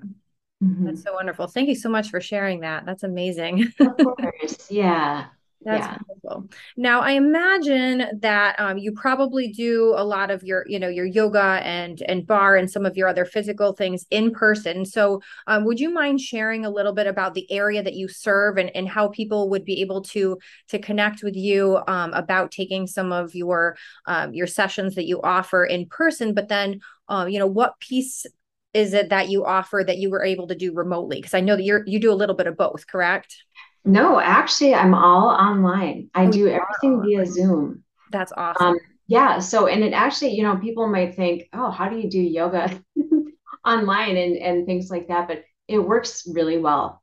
Mm-hmm. 0.62 0.86
That's 0.86 1.02
so 1.02 1.14
wonderful. 1.14 1.46
Thank 1.46 1.68
you 1.68 1.74
so 1.74 1.88
much 1.88 2.10
for 2.10 2.20
sharing 2.20 2.60
that. 2.60 2.84
That's 2.84 3.02
amazing. 3.02 3.72
of 3.80 3.96
course. 3.96 4.70
Yeah. 4.70 5.26
That's 5.62 5.86
yeah. 5.86 5.98
wonderful. 6.08 6.50
Now, 6.78 7.00
I 7.00 7.12
imagine 7.12 8.18
that 8.20 8.58
um, 8.58 8.78
you 8.78 8.92
probably 8.92 9.48
do 9.48 9.92
a 9.94 10.04
lot 10.04 10.30
of 10.30 10.42
your, 10.42 10.64
you 10.66 10.78
know, 10.78 10.88
your 10.88 11.04
yoga 11.04 11.60
and 11.62 12.00
and 12.08 12.26
barre 12.26 12.56
and 12.56 12.70
some 12.70 12.86
of 12.86 12.96
your 12.96 13.08
other 13.08 13.26
physical 13.26 13.74
things 13.74 14.06
in 14.10 14.30
person. 14.30 14.86
So, 14.86 15.20
um, 15.46 15.66
would 15.66 15.78
you 15.78 15.90
mind 15.90 16.22
sharing 16.22 16.64
a 16.64 16.70
little 16.70 16.94
bit 16.94 17.06
about 17.06 17.34
the 17.34 17.50
area 17.52 17.82
that 17.82 17.94
you 17.94 18.08
serve 18.08 18.56
and 18.56 18.74
and 18.74 18.88
how 18.88 19.08
people 19.08 19.50
would 19.50 19.66
be 19.66 19.82
able 19.82 20.00
to 20.02 20.38
to 20.68 20.78
connect 20.78 21.22
with 21.22 21.36
you 21.36 21.78
um, 21.86 22.14
about 22.14 22.52
taking 22.52 22.86
some 22.86 23.12
of 23.12 23.34
your 23.34 23.76
um, 24.06 24.32
your 24.32 24.46
sessions 24.46 24.94
that 24.94 25.06
you 25.06 25.20
offer 25.20 25.66
in 25.66 25.84
person, 25.86 26.32
but 26.32 26.48
then, 26.48 26.80
uh, 27.10 27.26
you 27.28 27.38
know, 27.38 27.46
what 27.46 27.78
piece 27.80 28.24
is 28.72 28.94
it 28.94 29.10
that 29.10 29.28
you 29.28 29.44
offer 29.44 29.82
that 29.86 29.98
you 29.98 30.10
were 30.10 30.24
able 30.24 30.46
to 30.48 30.54
do 30.54 30.72
remotely? 30.72 31.18
Because 31.18 31.34
I 31.34 31.40
know 31.40 31.56
that 31.56 31.62
you're 31.62 31.84
you 31.86 31.98
do 31.98 32.12
a 32.12 32.14
little 32.14 32.36
bit 32.36 32.46
of 32.46 32.56
both, 32.56 32.86
correct? 32.86 33.36
No, 33.84 34.20
actually, 34.20 34.74
I'm 34.74 34.94
all 34.94 35.28
online. 35.28 36.10
I 36.14 36.26
oh, 36.26 36.30
do 36.30 36.48
everything 36.48 37.02
via 37.02 37.26
Zoom. 37.26 37.82
That's 38.12 38.32
awesome. 38.36 38.66
Um, 38.66 38.78
yeah. 39.06 39.38
So, 39.38 39.66
and 39.66 39.82
it 39.82 39.92
actually, 39.92 40.34
you 40.34 40.42
know, 40.42 40.56
people 40.56 40.86
might 40.86 41.16
think, 41.16 41.48
oh, 41.52 41.70
how 41.70 41.88
do 41.88 41.98
you 41.98 42.08
do 42.08 42.20
yoga 42.20 42.80
online 43.64 44.16
and 44.16 44.36
and 44.36 44.66
things 44.66 44.90
like 44.90 45.08
that? 45.08 45.28
But 45.28 45.44
it 45.66 45.78
works 45.78 46.28
really 46.30 46.58
well. 46.58 47.02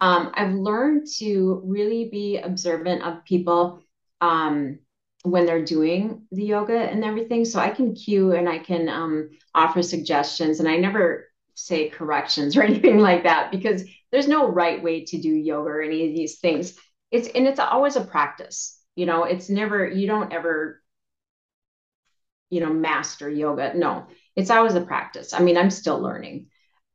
Um, 0.00 0.32
I've 0.34 0.54
learned 0.54 1.06
to 1.18 1.62
really 1.64 2.08
be 2.10 2.38
observant 2.38 3.02
of 3.02 3.24
people. 3.24 3.82
Um, 4.20 4.80
when 5.22 5.46
they're 5.46 5.64
doing 5.64 6.22
the 6.32 6.44
yoga 6.44 6.78
and 6.78 7.04
everything. 7.04 7.44
So 7.44 7.60
I 7.60 7.70
can 7.70 7.94
cue 7.94 8.32
and 8.32 8.48
I 8.48 8.58
can 8.58 8.88
um, 8.88 9.30
offer 9.54 9.82
suggestions, 9.82 10.60
and 10.60 10.68
I 10.68 10.76
never 10.76 11.26
say 11.54 11.88
corrections 11.88 12.56
or 12.56 12.62
anything 12.62 12.98
like 12.98 13.24
that 13.24 13.50
because 13.50 13.84
there's 14.12 14.28
no 14.28 14.48
right 14.48 14.82
way 14.82 15.04
to 15.04 15.20
do 15.20 15.30
yoga 15.30 15.68
or 15.68 15.82
any 15.82 16.08
of 16.08 16.14
these 16.14 16.38
things. 16.38 16.76
It's 17.10 17.28
and 17.28 17.46
it's 17.46 17.60
always 17.60 17.96
a 17.96 18.04
practice. 18.04 18.78
You 18.96 19.06
know, 19.06 19.24
it's 19.24 19.48
never 19.48 19.86
you 19.86 20.06
don't 20.06 20.32
ever 20.32 20.82
you 22.50 22.60
know 22.60 22.72
master 22.72 23.28
yoga. 23.28 23.72
No, 23.74 24.06
it's 24.36 24.50
always 24.50 24.74
a 24.74 24.80
practice. 24.80 25.32
I 25.32 25.40
mean, 25.40 25.56
I'm 25.56 25.70
still 25.70 26.00
learning, 26.00 26.46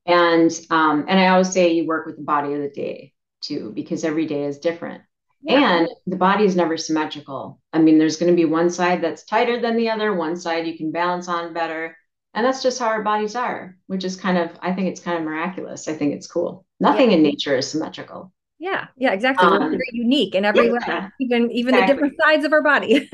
and 0.05 0.51
um, 0.69 1.05
and 1.07 1.19
I 1.19 1.27
always 1.27 1.51
say 1.51 1.73
you 1.73 1.87
work 1.87 2.05
with 2.05 2.17
the 2.17 2.23
body 2.23 2.53
of 2.53 2.61
the 2.61 2.69
day 2.69 3.13
too 3.41 3.71
because 3.73 4.03
every 4.03 4.25
day 4.25 4.45
is 4.45 4.59
different. 4.59 5.03
And 5.47 5.89
the 6.07 6.15
body 6.15 6.45
is 6.45 6.55
never 6.55 6.77
symmetrical. 6.77 7.59
I 7.71 7.79
mean, 7.79 7.97
there's 7.97 8.17
going 8.17 8.31
to 8.31 8.35
be 8.35 8.45
one 8.45 8.69
side 8.69 9.01
that's 9.01 9.25
tighter 9.25 9.61
than 9.61 9.77
the 9.77 9.89
other, 9.89 10.13
one 10.13 10.35
side 10.35 10.65
you 10.65 10.77
can 10.77 10.91
balance 10.91 11.27
on 11.27 11.53
better. 11.53 11.95
And 12.33 12.45
that's 12.45 12.63
just 12.63 12.79
how 12.79 12.87
our 12.87 13.03
bodies 13.03 13.35
are, 13.35 13.77
which 13.87 14.03
is 14.03 14.15
kind 14.15 14.37
of, 14.37 14.51
I 14.61 14.73
think 14.73 14.87
it's 14.87 14.99
kind 14.99 15.17
of 15.17 15.23
miraculous. 15.23 15.87
I 15.87 15.93
think 15.93 16.13
it's 16.13 16.27
cool. 16.27 16.65
Nothing 16.79 17.11
yeah. 17.11 17.17
in 17.17 17.23
nature 17.23 17.55
is 17.55 17.69
symmetrical. 17.69 18.33
Yeah, 18.57 18.87
yeah, 18.97 19.11
exactly. 19.11 19.45
Um, 19.45 19.61
We're 19.61 19.69
very 19.69 19.83
unique 19.91 20.33
in 20.33 20.45
every 20.45 20.67
yeah, 20.67 21.03
way, 21.03 21.09
even 21.19 21.51
even 21.51 21.73
exactly. 21.73 21.81
the 21.81 21.93
different 21.93 22.13
sides 22.21 22.45
of 22.45 22.53
our 22.53 22.63
body. 22.63 23.09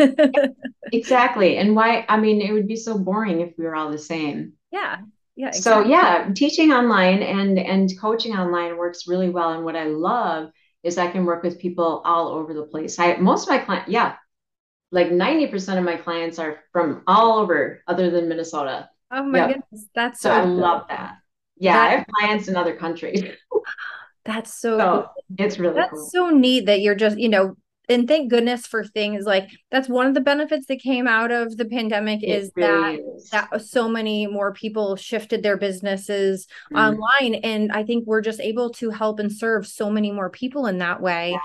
exactly. 0.93 1.57
And 1.57 1.75
why 1.75 2.05
I 2.07 2.17
mean 2.17 2.41
it 2.41 2.53
would 2.53 2.67
be 2.67 2.75
so 2.75 2.97
boring 2.97 3.41
if 3.41 3.53
we 3.57 3.65
were 3.65 3.75
all 3.75 3.91
the 3.91 3.97
same. 3.97 4.53
Yeah. 4.71 4.97
Yeah. 5.35 5.47
Exactly. 5.47 5.83
So 5.83 5.89
yeah, 5.89 6.29
teaching 6.35 6.71
online 6.71 7.23
and 7.23 7.57
and 7.57 7.91
coaching 7.99 8.35
online 8.35 8.77
works 8.77 9.07
really 9.07 9.29
well. 9.29 9.53
And 9.53 9.65
what 9.65 9.75
I 9.75 9.85
love 9.85 10.51
is 10.83 10.97
I 10.97 11.11
can 11.11 11.25
work 11.25 11.43
with 11.43 11.59
people 11.59 12.01
all 12.05 12.29
over 12.29 12.53
the 12.53 12.63
place. 12.63 12.99
I 12.99 13.15
most 13.17 13.43
of 13.43 13.49
my 13.49 13.59
clients, 13.59 13.89
yeah, 13.89 14.15
like 14.91 15.09
90% 15.09 15.77
of 15.77 15.83
my 15.83 15.95
clients 15.95 16.39
are 16.39 16.59
from 16.71 17.03
all 17.07 17.39
over 17.39 17.81
other 17.87 18.09
than 18.09 18.27
Minnesota. 18.27 18.89
Oh 19.11 19.23
my 19.23 19.39
yep. 19.39 19.47
goodness. 19.47 19.87
That's 19.95 20.21
so, 20.21 20.29
so 20.29 20.35
I 20.35 20.43
love 20.43 20.85
that. 20.89 21.17
Yeah, 21.57 21.73
that, 21.73 21.87
I 21.87 21.91
have 21.97 22.05
clients 22.19 22.47
in 22.47 22.55
other 22.55 22.75
countries. 22.75 23.23
that's 24.25 24.53
so, 24.53 24.77
so 24.77 25.09
cool. 25.15 25.45
it's 25.45 25.59
really 25.59 25.75
that's 25.75 25.91
cool. 25.91 26.09
so 26.11 26.29
neat 26.29 26.65
that 26.65 26.81
you're 26.81 26.95
just, 26.95 27.17
you 27.17 27.29
know, 27.29 27.55
and 27.91 28.07
thank 28.07 28.29
goodness 28.29 28.65
for 28.65 28.83
things 28.83 29.25
like 29.25 29.49
that's 29.69 29.89
one 29.89 30.07
of 30.07 30.13
the 30.13 30.21
benefits 30.21 30.65
that 30.67 30.79
came 30.79 31.07
out 31.07 31.31
of 31.31 31.57
the 31.57 31.65
pandemic 31.65 32.23
it 32.23 32.27
is 32.27 32.51
really 32.55 32.97
that 32.97 33.03
is. 33.15 33.29
that 33.29 33.61
so 33.61 33.87
many 33.87 34.27
more 34.27 34.53
people 34.53 34.95
shifted 34.95 35.43
their 35.43 35.57
businesses 35.57 36.47
mm. 36.73 36.79
online 36.79 37.35
and 37.35 37.71
i 37.71 37.83
think 37.83 38.05
we're 38.07 38.21
just 38.21 38.39
able 38.39 38.69
to 38.69 38.89
help 38.89 39.19
and 39.19 39.31
serve 39.31 39.67
so 39.67 39.89
many 39.89 40.11
more 40.11 40.29
people 40.29 40.65
in 40.65 40.77
that 40.77 41.01
way 41.01 41.37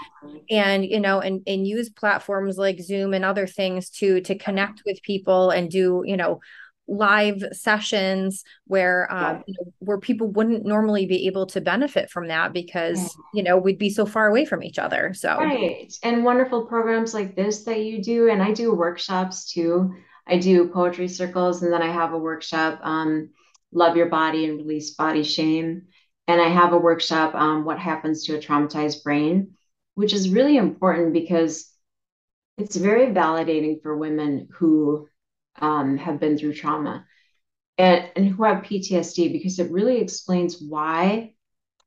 yeah. 0.49 0.73
and 0.73 0.87
you 0.87 1.01
know 1.01 1.21
and 1.21 1.43
and 1.47 1.67
use 1.67 1.91
platforms 1.91 2.57
like 2.57 2.81
zoom 2.81 3.13
and 3.13 3.25
other 3.25 3.47
things 3.47 3.91
to 3.91 4.21
to 4.21 4.37
connect 4.37 4.83
with 4.87 5.03
people 5.03 5.51
and 5.51 5.71
do 5.71 6.03
you 6.07 6.17
know 6.17 6.41
live 6.89 7.43
sessions 7.53 8.45
where 8.67 9.13
um, 9.13 9.43
you 9.47 9.55
know, 9.59 9.73
where 9.81 9.99
people 9.99 10.29
wouldn't 10.29 10.65
normally 10.65 11.07
be 11.07 11.27
able 11.27 11.47
to 11.47 11.61
benefit 11.61 12.11
from 12.11 12.29
that 12.29 12.53
because 12.53 12.99
yeah. 12.99 13.23
you 13.35 13.43
know 13.43 13.57
we'd 13.57 13.79
be 13.79 13.91
so 13.91 14.07
far 14.07 14.29
away 14.29 14.45
from 14.45 14.63
each 14.63 14.79
other 14.79 15.13
so. 15.13 15.37
Right 15.37 15.93
and 16.03 16.25
wonderful 16.25 16.67
programs 16.67 17.13
like 17.13 17.35
this 17.35 17.65
that 17.65 17.81
you 17.81 18.03
do 18.03 18.29
and 18.29 18.43
i 18.43 18.53
do 18.53 18.75
workshops 18.75 19.51
too. 19.51 19.95
I 20.29 20.39
do 20.39 20.69
poetry 20.69 21.09
circles 21.09 21.63
and 21.63 21.73
then 21.73 21.83
i 21.83 21.91
have 21.91 22.13
a 22.13 22.19
workshop 22.19 22.81
um, 22.83 23.31
love 23.73 23.97
your 23.97 24.09
body 24.09 24.45
and 24.45 24.59
release 24.59 24.91
body 24.91 25.23
shame 25.23 25.83
and 26.27 26.41
i 26.41 26.49
have 26.49 26.73
a 26.73 26.79
workshop 26.79 27.35
um, 27.35 27.65
what 27.65 27.79
happens 27.79 28.25
to 28.25 28.37
a 28.37 28.41
traumatized 28.41 29.05
brain 29.05 29.53
which 29.95 30.13
is 30.13 30.29
really 30.29 30.57
important 30.57 31.13
because 31.13 31.73
it's 32.59 32.77
very 32.77 33.07
validating 33.07 33.83
for 33.83 33.97
women 33.97 34.49
who 34.53 35.09
um, 35.61 35.97
have 35.99 36.21
been 36.21 36.39
through 36.39 36.55
trauma 36.55 37.05
and, 37.79 38.11
and 38.17 38.29
who 38.29 38.45
have 38.45 38.65
PTSD 38.65 39.33
because 39.33 39.59
it 39.59 39.71
really 39.71 39.99
explains 40.01 40.61
why 40.61 41.35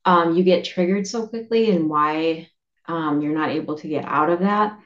um, 0.06 0.36
you 0.36 0.44
get 0.44 0.66
triggered 0.66 1.08
so 1.08 1.28
quickly 1.28 1.72
and 1.72 1.90
why 1.90 2.48
um, 2.88 3.22
you're 3.22 3.38
not 3.38 3.50
able 3.52 3.76
to 3.78 3.88
get 3.88 4.06
out 4.06 4.30
of 4.30 4.40
that. 4.40 4.80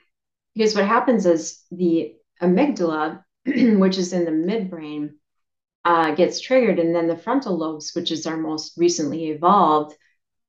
because 0.56 0.76
what 0.76 0.86
happens 0.86 1.26
is 1.26 1.64
the 1.72 2.16
amygdala, 2.42 3.24
which 3.46 3.98
is 3.98 4.14
in 4.14 4.26
the 4.26 4.32
midbrain, 4.32 5.12
uh, 5.86 6.12
gets 6.16 6.40
triggered, 6.42 6.80
and 6.80 6.96
then 6.96 7.08
the 7.08 7.18
frontal 7.18 7.58
lobes, 7.58 7.94
which 7.96 8.12
is 8.12 8.26
our 8.28 8.38
most 8.38 8.78
recently 8.78 9.30
evolved 9.30 9.96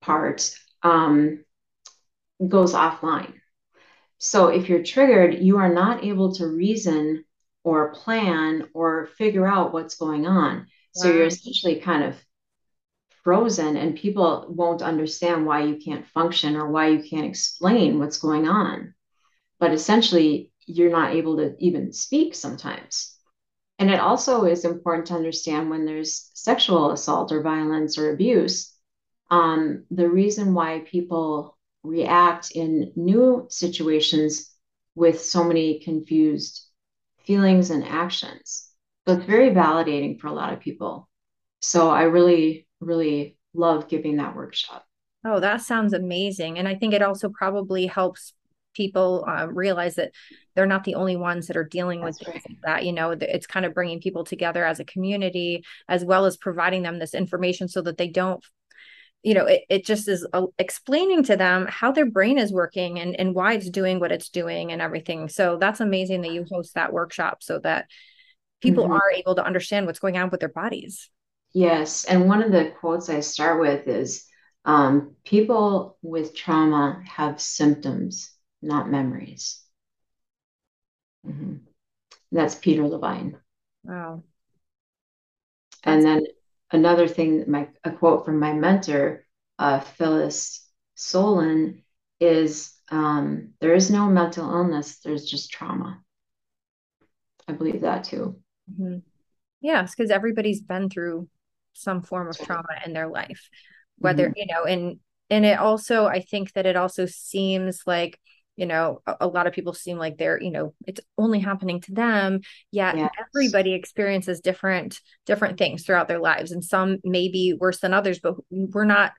part, 0.00 0.54
um, 0.82 1.44
goes 2.46 2.74
offline. 2.74 3.32
So 4.18 4.48
if 4.48 4.68
you're 4.68 4.82
triggered, 4.82 5.34
you 5.42 5.58
are 5.58 5.72
not 5.72 6.04
able 6.04 6.34
to 6.34 6.46
reason 6.46 7.24
or 7.64 7.94
plan 7.94 8.68
or 8.74 9.06
figure 9.18 9.46
out 9.46 9.72
what's 9.72 9.96
going 9.96 10.26
on. 10.26 10.58
Wow. 10.58 10.66
So 10.92 11.12
you're 11.12 11.26
essentially 11.26 11.80
kind 11.80 12.04
of 12.04 12.14
frozen, 13.24 13.76
and 13.76 13.96
people 13.96 14.46
won't 14.48 14.82
understand 14.82 15.46
why 15.46 15.64
you 15.64 15.76
can't 15.76 16.06
function 16.08 16.56
or 16.56 16.70
why 16.70 16.88
you 16.88 17.02
can't 17.02 17.26
explain 17.26 17.98
what's 17.98 18.18
going 18.18 18.46
on. 18.46 18.94
But 19.58 19.72
essentially, 19.72 20.52
you're 20.66 20.90
not 20.90 21.14
able 21.14 21.38
to 21.38 21.56
even 21.58 21.92
speak 21.92 22.34
sometimes. 22.34 23.16
And 23.78 23.90
it 23.90 23.98
also 23.98 24.44
is 24.44 24.64
important 24.64 25.06
to 25.08 25.14
understand 25.14 25.70
when 25.70 25.84
there's 25.84 26.30
sexual 26.34 26.92
assault 26.92 27.32
or 27.32 27.42
violence 27.42 27.98
or 27.98 28.12
abuse, 28.12 28.72
um, 29.30 29.84
the 29.90 30.08
reason 30.08 30.54
why 30.54 30.84
people 30.86 31.58
react 31.82 32.52
in 32.52 32.92
new 32.94 33.46
situations 33.50 34.50
with 34.94 35.20
so 35.20 35.44
many 35.44 35.80
confused 35.80 36.68
feelings 37.26 37.70
and 37.70 37.84
actions. 37.84 38.68
So 39.06 39.14
it's 39.14 39.26
very 39.26 39.50
validating 39.50 40.20
for 40.20 40.28
a 40.28 40.32
lot 40.32 40.52
of 40.52 40.60
people. 40.60 41.08
So 41.60 41.90
I 41.90 42.02
really, 42.04 42.66
really 42.80 43.38
love 43.54 43.88
giving 43.88 44.16
that 44.16 44.36
workshop. 44.36 44.84
Oh, 45.24 45.40
that 45.40 45.62
sounds 45.62 45.92
amazing. 45.94 46.58
And 46.58 46.68
I 46.68 46.74
think 46.74 46.92
it 46.92 47.02
also 47.02 47.30
probably 47.30 47.86
helps 47.86 48.34
people 48.74 49.24
uh, 49.26 49.46
realize 49.46 49.94
that 49.94 50.12
they're 50.54 50.66
not 50.66 50.84
the 50.84 50.96
only 50.96 51.16
ones 51.16 51.46
that 51.46 51.56
are 51.56 51.64
dealing 51.64 52.00
That's 52.00 52.18
with 52.18 52.28
right. 52.28 52.42
that 52.64 52.84
you 52.84 52.92
know 52.92 53.12
it's 53.12 53.46
kind 53.46 53.64
of 53.64 53.72
bringing 53.72 54.00
people 54.00 54.24
together 54.24 54.64
as 54.64 54.80
a 54.80 54.84
community 54.84 55.64
as 55.88 56.04
well 56.04 56.24
as 56.24 56.36
providing 56.36 56.82
them 56.82 56.98
this 56.98 57.14
information 57.14 57.68
so 57.68 57.82
that 57.82 57.96
they 57.96 58.08
don't 58.08 58.44
you 59.24 59.34
know 59.34 59.46
it, 59.46 59.62
it 59.68 59.84
just 59.84 60.08
is 60.08 60.26
uh, 60.32 60.46
explaining 60.58 61.22
to 61.24 61.36
them 61.36 61.66
how 61.68 61.90
their 61.90 62.08
brain 62.08 62.38
is 62.38 62.52
working 62.52 62.98
and, 62.98 63.18
and 63.18 63.34
why 63.34 63.54
it's 63.54 63.70
doing 63.70 63.98
what 63.98 64.12
it's 64.12 64.28
doing 64.28 64.72
and 64.72 64.80
everything 64.80 65.28
so 65.28 65.56
that's 65.56 65.80
amazing 65.80 66.22
that 66.22 66.32
you 66.32 66.44
host 66.50 66.74
that 66.74 66.92
workshop 66.92 67.42
so 67.42 67.58
that 67.58 67.86
people 68.60 68.84
mm-hmm. 68.84 68.92
are 68.92 69.10
able 69.16 69.34
to 69.34 69.44
understand 69.44 69.86
what's 69.86 69.98
going 69.98 70.16
on 70.16 70.30
with 70.30 70.40
their 70.40 70.48
bodies 70.48 71.10
yes 71.52 72.04
and 72.04 72.28
one 72.28 72.42
of 72.42 72.52
the 72.52 72.72
quotes 72.80 73.08
i 73.08 73.20
start 73.20 73.60
with 73.60 73.88
is 73.88 74.26
um, 74.66 75.14
people 75.24 75.98
with 76.00 76.34
trauma 76.34 77.02
have 77.06 77.40
symptoms 77.40 78.30
not 78.62 78.90
memories 78.90 79.64
Mm-hmm. 81.26 81.56
That's 82.32 82.54
Peter 82.54 82.86
Levine. 82.86 83.38
Wow. 83.84 84.22
And 85.82 86.02
then 86.02 86.24
another 86.74 87.08
thing, 87.08 87.44
my 87.48 87.68
a 87.84 87.90
quote 87.90 88.24
from 88.24 88.38
my 88.38 88.52
mentor, 88.52 89.24
uh, 89.58 89.80
Phyllis 89.80 90.68
Solon, 90.94 91.82
is 92.20 92.72
um, 92.90 93.52
there 93.60 93.74
is 93.74 93.90
no 93.90 94.06
mental 94.06 94.50
illness, 94.50 94.98
there's 94.98 95.24
just 95.24 95.50
trauma. 95.50 96.00
I 97.48 97.52
believe 97.52 97.82
that 97.82 98.04
too. 98.04 98.40
Mm-hmm. 98.70 98.98
Yes, 99.60 99.94
because 99.94 100.10
everybody's 100.10 100.60
been 100.60 100.90
through 100.90 101.28
some 101.72 102.02
form 102.02 102.28
of 102.28 102.38
trauma 102.38 102.68
in 102.84 102.92
their 102.92 103.08
life, 103.08 103.48
whether, 103.98 104.28
mm-hmm. 104.28 104.38
you 104.38 104.46
know, 104.46 104.64
and 104.64 104.98
and 105.30 105.46
it 105.46 105.58
also, 105.58 106.06
I 106.06 106.20
think 106.20 106.52
that 106.52 106.66
it 106.66 106.76
also 106.76 107.06
seems 107.06 107.82
like 107.86 108.20
you 108.56 108.66
know 108.66 109.00
a, 109.06 109.16
a, 109.22 109.26
lot 109.26 109.46
of 109.46 109.52
people 109.52 109.72
seem 109.72 109.98
like 109.98 110.16
they're 110.16 110.40
you 110.40 110.50
know 110.50 110.74
it's 110.86 111.00
only 111.18 111.40
happening 111.40 111.80
to 111.80 111.92
them 111.92 112.40
yet 112.70 112.96
yes. 112.96 113.10
everybody 113.18 113.74
experiences 113.74 114.40
different 114.40 115.00
different 115.26 115.58
things 115.58 115.84
throughout 115.84 116.08
their 116.08 116.20
lives 116.20 116.52
and 116.52 116.64
some 116.64 116.98
may 117.04 117.28
be 117.28 117.54
worse 117.58 117.80
than 117.80 117.94
others 117.94 118.18
but 118.20 118.34
we're 118.50 118.84
not 118.84 119.12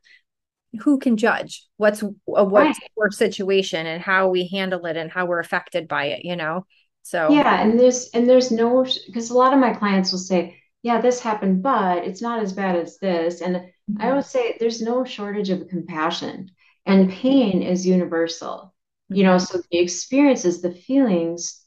who 0.81 0.99
can 0.99 1.17
judge 1.17 1.65
what's 1.77 2.01
a 2.01 2.09
what's 2.25 2.79
right. 2.97 3.13
situation 3.13 3.85
and 3.85 4.01
how 4.01 4.27
we 4.29 4.47
handle 4.47 4.85
it 4.85 4.97
and 4.97 5.11
how 5.11 5.25
we're 5.25 5.39
affected 5.39 5.87
by 5.87 6.05
it 6.05 6.25
you 6.25 6.35
know 6.35 6.65
so 7.03 7.29
yeah 7.29 7.61
and 7.61 7.79
there's 7.79 8.09
and 8.13 8.29
there's 8.29 8.51
no 8.51 8.85
because 9.05 9.29
a 9.29 9.33
lot 9.33 9.53
of 9.53 9.59
my 9.59 9.73
clients 9.73 10.11
will 10.11 10.19
say 10.19 10.57
yeah 10.83 10.99
this 10.99 11.19
happened 11.19 11.63
but 11.63 12.03
it's 12.03 12.21
not 12.21 12.41
as 12.41 12.53
bad 12.53 12.75
as 12.75 12.97
this 12.97 13.41
and 13.41 13.55
mm-hmm. 13.55 14.01
i 14.01 14.09
always 14.09 14.25
say 14.25 14.57
there's 14.59 14.81
no 14.81 15.05
shortage 15.05 15.49
of 15.49 15.67
compassion 15.69 16.49
and 16.85 17.11
pain 17.11 17.63
is 17.63 17.87
universal 17.87 18.74
you 19.09 19.23
know 19.23 19.37
so 19.37 19.61
the 19.71 19.79
experiences 19.79 20.61
the 20.61 20.73
feelings 20.73 21.61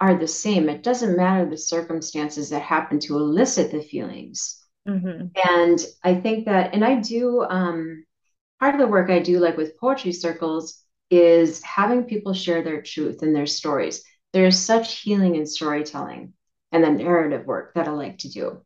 are 0.00 0.18
the 0.18 0.26
same. 0.26 0.68
It 0.68 0.82
doesn't 0.82 1.16
matter 1.16 1.48
the 1.48 1.56
circumstances 1.56 2.50
that 2.50 2.62
happen 2.62 2.98
to 3.00 3.16
elicit 3.16 3.70
the 3.70 3.82
feelings. 3.82 4.58
Mm-hmm. 4.88 5.26
and 5.46 5.78
i 6.02 6.12
think 6.12 6.46
that 6.46 6.74
and 6.74 6.84
i 6.84 6.96
do 6.96 7.42
um 7.44 8.04
part 8.58 8.74
of 8.74 8.80
the 8.80 8.86
work 8.88 9.10
i 9.10 9.20
do 9.20 9.38
like 9.38 9.56
with 9.56 9.78
poetry 9.78 10.10
circles 10.10 10.82
is 11.08 11.62
having 11.62 12.02
people 12.02 12.32
share 12.34 12.62
their 12.62 12.82
truth 12.82 13.22
and 13.22 13.36
their 13.36 13.46
stories. 13.46 14.02
There's 14.32 14.58
such 14.58 15.02
healing 15.02 15.36
in 15.36 15.46
storytelling 15.46 16.32
and 16.72 16.82
the 16.82 16.90
narrative 16.90 17.46
work 17.46 17.74
that 17.74 17.86
i 17.86 17.90
like 17.90 18.18
to 18.18 18.28
do 18.30 18.62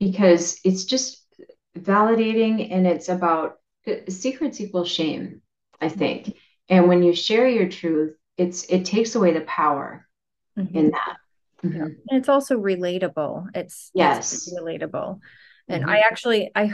because 0.00 0.58
it's 0.64 0.84
just 0.84 1.24
validating 1.78 2.72
and 2.72 2.86
it's 2.86 3.08
about 3.08 3.58
secrets 4.08 4.60
equal 4.60 4.84
shame 4.84 5.42
i 5.80 5.88
think 5.88 6.34
and 6.68 6.88
when 6.88 7.02
you 7.02 7.14
share 7.14 7.48
your 7.48 7.68
truth 7.68 8.14
it's 8.36 8.64
it 8.64 8.84
takes 8.84 9.14
away 9.14 9.32
the 9.32 9.42
power 9.42 10.06
mm-hmm. 10.58 10.76
in 10.76 10.90
that. 10.90 11.16
Mm-hmm. 11.64 11.80
and 11.80 11.96
it's 12.10 12.28
also 12.28 12.58
relatable. 12.58 13.46
It's 13.54 13.90
yes. 13.94 14.32
it's 14.32 14.52
relatable. 14.52 15.20
And 15.68 15.82
mm-hmm. 15.82 15.90
i 15.90 15.98
actually 15.98 16.50
i 16.56 16.72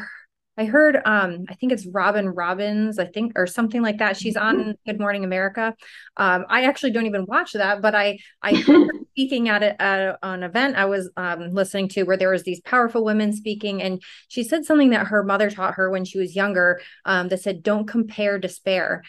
i 0.56 0.64
heard 0.64 0.96
um 1.04 1.44
i 1.50 1.54
think 1.54 1.72
it's 1.72 1.86
robin 1.86 2.30
robbins 2.30 2.98
i 2.98 3.04
think 3.04 3.32
or 3.36 3.46
something 3.46 3.82
like 3.82 3.98
that. 3.98 4.16
She's 4.16 4.36
on 4.36 4.56
mm-hmm. 4.56 4.70
good 4.86 4.98
morning 4.98 5.24
america. 5.24 5.74
Um 6.16 6.46
i 6.48 6.64
actually 6.64 6.92
don't 6.92 7.04
even 7.04 7.26
watch 7.26 7.52
that 7.52 7.82
but 7.82 7.94
i 7.94 8.18
i 8.40 8.54
heard 8.54 8.88
speaking 9.10 9.50
at, 9.50 9.62
a, 9.62 9.82
at 9.82 10.18
an 10.22 10.42
event 10.42 10.76
i 10.76 10.86
was 10.86 11.10
um 11.18 11.50
listening 11.50 11.88
to 11.88 12.04
where 12.04 12.16
there 12.16 12.30
was 12.30 12.44
these 12.44 12.60
powerful 12.62 13.04
women 13.04 13.34
speaking. 13.34 13.82
And 13.82 14.02
she 14.28 14.42
said 14.42 14.64
something 14.64 14.90
that 14.90 15.08
her 15.08 15.22
mother 15.22 15.50
taught 15.50 15.74
her 15.74 15.90
when 15.90 16.06
she 16.06 16.18
was 16.18 16.34
younger 16.34 16.80
um 17.04 17.28
that 17.28 17.42
said 17.42 17.62
don't 17.62 17.86
compare 17.86 18.38
despair 18.38 19.02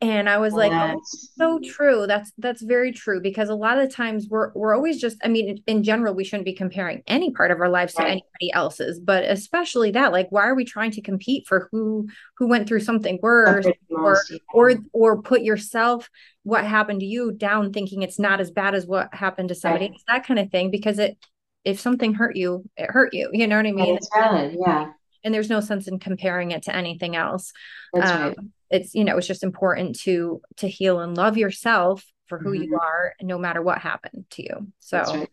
and 0.00 0.28
i 0.28 0.38
was 0.38 0.52
like 0.52 0.72
oh, 0.72 1.00
so 1.36 1.58
true. 1.64 2.06
That's 2.06 2.32
that's 2.38 2.62
very 2.62 2.92
true. 2.92 3.20
Because 3.20 3.48
a 3.48 3.54
lot 3.54 3.78
of 3.78 3.94
times 3.94 4.28
we're 4.28 4.52
we're 4.54 4.74
always 4.74 5.00
just 5.00 5.16
i 5.24 5.28
mean 5.28 5.62
in 5.66 5.82
general 5.82 6.14
we 6.14 6.24
shouldn't 6.24 6.44
be 6.44 6.54
comparing 6.54 7.02
any 7.06 7.32
part 7.32 7.50
of 7.50 7.60
our 7.60 7.68
lives 7.68 7.94
right. 7.98 8.04
to 8.04 8.10
anybody 8.10 8.52
else's 8.52 9.00
but 9.00 9.24
especially 9.24 9.90
that 9.92 10.12
like 10.12 10.28
why 10.30 10.46
are 10.46 10.54
we 10.54 10.64
trying 10.64 10.90
to 10.92 11.00
compete 11.00 11.46
for 11.46 11.68
who 11.70 12.08
who 12.36 12.46
went 12.46 12.68
through 12.68 12.80
something 12.80 13.18
worse 13.22 13.66
or 13.90 14.20
or 14.52 14.74
or 14.92 15.22
put 15.22 15.42
yourself 15.42 16.10
what 16.42 16.64
happened 16.64 17.00
to 17.00 17.06
you 17.06 17.32
down 17.32 17.72
thinking 17.72 18.02
it's 18.02 18.18
not 18.18 18.40
as 18.40 18.50
bad 18.50 18.74
as 18.74 18.86
what 18.86 19.12
happened 19.14 19.48
to 19.48 19.54
somebody 19.54 19.88
right. 19.88 20.00
that 20.08 20.26
kind 20.26 20.40
of 20.40 20.50
thing 20.50 20.70
because 20.70 20.98
it 20.98 21.16
if 21.64 21.80
something 21.80 22.14
hurt 22.14 22.36
you 22.36 22.64
it 22.76 22.90
hurt 22.90 23.12
you 23.14 23.30
you 23.32 23.46
know 23.46 23.56
what 23.56 23.66
i 23.66 23.72
mean? 23.72 23.96
it's 23.96 24.10
valid 24.14 24.56
yeah. 24.64 24.90
And 25.26 25.32
there's 25.32 25.48
no 25.48 25.60
sense 25.60 25.88
in 25.88 25.98
comparing 25.98 26.50
it 26.50 26.64
to 26.64 26.76
anything 26.76 27.16
else. 27.16 27.50
That's 27.94 28.10
um, 28.10 28.20
right 28.20 28.36
it's 28.74 28.94
you 28.94 29.04
know 29.04 29.16
it's 29.16 29.26
just 29.26 29.44
important 29.44 29.98
to 30.00 30.42
to 30.56 30.68
heal 30.68 31.00
and 31.00 31.16
love 31.16 31.38
yourself 31.38 32.04
for 32.26 32.38
who 32.38 32.50
mm-hmm. 32.50 32.64
you 32.64 32.78
are 32.78 33.14
no 33.22 33.38
matter 33.38 33.62
what 33.62 33.78
happened 33.78 34.24
to 34.30 34.42
you 34.42 34.66
so 34.80 34.98
right. 34.98 35.30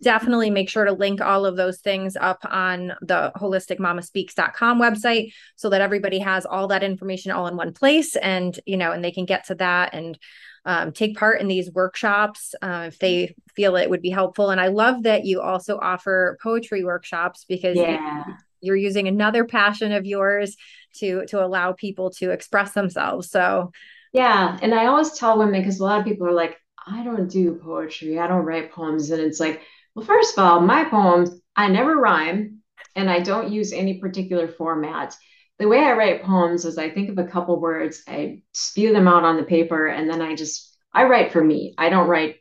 definitely 0.02 0.50
make 0.50 0.68
sure 0.68 0.84
to 0.84 0.92
link 0.92 1.20
all 1.20 1.46
of 1.46 1.56
those 1.56 1.78
things 1.80 2.16
up 2.16 2.44
on 2.50 2.92
the 3.00 3.32
holisticmamaspeaks.com 3.36 4.80
website 4.80 5.32
so 5.56 5.70
that 5.70 5.80
everybody 5.80 6.18
has 6.18 6.44
all 6.44 6.66
that 6.68 6.82
information 6.82 7.30
all 7.30 7.46
in 7.46 7.56
one 7.56 7.72
place 7.72 8.16
and 8.16 8.58
you 8.66 8.76
know 8.76 8.92
and 8.92 9.04
they 9.04 9.12
can 9.12 9.24
get 9.24 9.46
to 9.46 9.54
that 9.54 9.94
and 9.94 10.18
um, 10.64 10.92
take 10.92 11.16
part 11.16 11.40
in 11.40 11.48
these 11.48 11.72
workshops 11.72 12.54
uh, 12.62 12.84
if 12.88 12.98
they 12.98 13.34
feel 13.54 13.76
it 13.76 13.88
would 13.88 14.02
be 14.02 14.10
helpful 14.10 14.50
and 14.50 14.60
i 14.60 14.68
love 14.68 15.04
that 15.04 15.24
you 15.24 15.40
also 15.40 15.78
offer 15.78 16.36
poetry 16.42 16.84
workshops 16.84 17.44
because 17.48 17.76
yeah. 17.76 18.24
you're 18.60 18.76
using 18.76 19.08
another 19.08 19.44
passion 19.44 19.92
of 19.92 20.04
yours 20.04 20.56
to 20.92 21.24
to 21.26 21.44
allow 21.44 21.72
people 21.72 22.10
to 22.10 22.30
express 22.30 22.72
themselves 22.72 23.30
so 23.30 23.70
yeah 24.12 24.58
and 24.62 24.74
i 24.74 24.86
always 24.86 25.12
tell 25.12 25.38
women 25.38 25.60
because 25.60 25.80
a 25.80 25.84
lot 25.84 25.98
of 25.98 26.06
people 26.06 26.26
are 26.26 26.32
like 26.32 26.56
I 26.86 27.04
don't 27.04 27.30
do 27.30 27.54
poetry. 27.54 28.18
I 28.18 28.26
don't 28.26 28.44
write 28.44 28.72
poems. 28.72 29.10
And 29.10 29.20
it's 29.20 29.40
like, 29.40 29.62
well, 29.94 30.04
first 30.04 30.36
of 30.36 30.44
all, 30.44 30.60
my 30.60 30.84
poems, 30.84 31.30
I 31.54 31.68
never 31.68 31.96
rhyme 31.96 32.62
and 32.96 33.10
I 33.10 33.20
don't 33.20 33.52
use 33.52 33.72
any 33.72 33.98
particular 33.98 34.48
format. 34.48 35.14
The 35.58 35.68
way 35.68 35.78
I 35.78 35.92
write 35.92 36.24
poems 36.24 36.64
is 36.64 36.78
I 36.78 36.90
think 36.90 37.10
of 37.10 37.18
a 37.18 37.28
couple 37.28 37.60
words, 37.60 38.02
I 38.08 38.42
spew 38.52 38.92
them 38.92 39.06
out 39.06 39.24
on 39.24 39.36
the 39.36 39.44
paper, 39.44 39.86
and 39.86 40.10
then 40.10 40.20
I 40.20 40.34
just, 40.34 40.76
I 40.92 41.04
write 41.04 41.30
for 41.30 41.42
me. 41.42 41.74
I 41.78 41.88
don't 41.88 42.08
write 42.08 42.36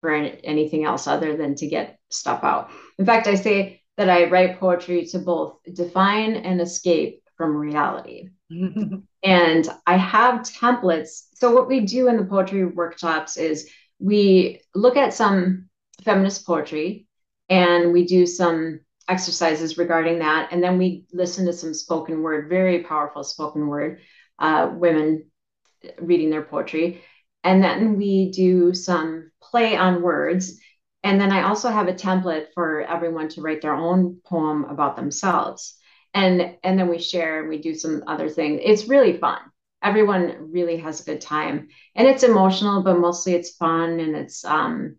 for 0.00 0.12
anything 0.12 0.84
else 0.84 1.06
other 1.06 1.36
than 1.36 1.54
to 1.56 1.68
get 1.68 1.98
stuff 2.08 2.42
out. 2.42 2.70
In 2.98 3.06
fact, 3.06 3.26
I 3.26 3.36
say 3.36 3.82
that 3.96 4.08
I 4.08 4.28
write 4.28 4.58
poetry 4.58 5.06
to 5.06 5.18
both 5.18 5.58
define 5.72 6.34
and 6.34 6.60
escape 6.60 7.22
from 7.38 7.56
reality. 7.56 8.28
and 8.50 9.68
I 9.86 9.96
have 9.96 10.40
templates. 10.40 11.28
So, 11.34 11.54
what 11.54 11.68
we 11.68 11.80
do 11.80 12.08
in 12.08 12.18
the 12.18 12.24
poetry 12.24 12.66
workshops 12.66 13.38
is 13.38 13.70
we 13.98 14.60
look 14.74 14.96
at 14.96 15.14
some 15.14 15.70
feminist 16.04 16.46
poetry 16.46 17.06
and 17.48 17.92
we 17.92 18.04
do 18.06 18.26
some 18.26 18.80
exercises 19.08 19.78
regarding 19.78 20.18
that. 20.18 20.52
And 20.52 20.62
then 20.62 20.76
we 20.76 21.06
listen 21.12 21.46
to 21.46 21.52
some 21.52 21.72
spoken 21.72 22.22
word, 22.22 22.50
very 22.50 22.82
powerful 22.82 23.24
spoken 23.24 23.66
word, 23.66 24.00
uh, 24.38 24.70
women 24.74 25.30
reading 25.98 26.28
their 26.28 26.42
poetry. 26.42 27.02
And 27.44 27.62
then 27.62 27.96
we 27.96 28.30
do 28.32 28.74
some 28.74 29.30
play 29.40 29.76
on 29.76 30.02
words. 30.02 30.58
And 31.04 31.20
then 31.20 31.32
I 31.32 31.42
also 31.42 31.70
have 31.70 31.88
a 31.88 31.94
template 31.94 32.48
for 32.54 32.82
everyone 32.82 33.28
to 33.30 33.40
write 33.40 33.62
their 33.62 33.74
own 33.74 34.20
poem 34.26 34.64
about 34.64 34.96
themselves 34.96 35.77
and 36.18 36.56
and 36.64 36.78
then 36.78 36.88
we 36.88 36.98
share 36.98 37.40
and 37.40 37.48
we 37.48 37.58
do 37.58 37.74
some 37.74 38.02
other 38.06 38.28
things 38.28 38.60
it's 38.62 38.88
really 38.88 39.16
fun. 39.16 39.38
Everyone 39.82 40.50
really 40.50 40.78
has 40.78 41.00
a 41.00 41.04
good 41.04 41.20
time. 41.20 41.68
And 41.94 42.08
it's 42.08 42.24
emotional 42.24 42.82
but 42.82 42.98
mostly 42.98 43.34
it's 43.34 43.56
fun 43.56 44.00
and 44.00 44.16
it's 44.16 44.44
um, 44.44 44.96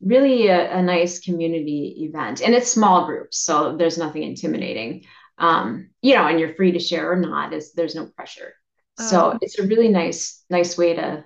really 0.00 0.48
a, 0.48 0.78
a, 0.78 0.82
nice 0.82 1.20
community 1.20 2.08
event. 2.08 2.42
And 2.42 2.54
it's 2.54 2.70
small 2.70 3.06
groups 3.06 3.38
so 3.38 3.76
there's 3.76 3.98
nothing 3.98 4.22
intimidating. 4.22 5.04
Um, 5.38 5.90
you 6.02 6.14
know 6.14 6.26
and 6.26 6.40
you're 6.40 6.54
free 6.54 6.72
to 6.72 6.78
share 6.78 7.12
or 7.12 7.16
not 7.16 7.52
is 7.52 7.72
there's 7.72 7.94
no 7.94 8.06
pressure. 8.06 8.52
Oh. 8.98 9.06
so 9.10 9.38
it's 9.42 9.58
a 9.58 9.66
really 9.66 9.88
nice 9.88 10.42
nice 10.50 10.78
way 10.78 10.94
to 10.94 11.24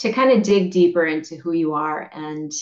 to 0.00 0.12
kind 0.12 0.30
of 0.30 0.42
dig 0.42 0.70
deeper 0.70 1.06
into 1.06 1.36
who 1.36 1.52
you 1.52 1.72
are 1.72 2.10
and 2.12 2.52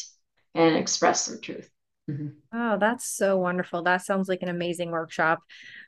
and 0.54 0.76
express 0.76 1.22
some 1.22 1.40
truth 1.40 1.68
mm-hmm. 2.10 2.28
oh 2.52 2.78
that's 2.78 3.06
so 3.06 3.36
wonderful 3.36 3.82
that 3.82 4.04
sounds 4.04 4.28
like 4.28 4.42
an 4.42 4.48
amazing 4.48 4.90
workshop 4.90 5.40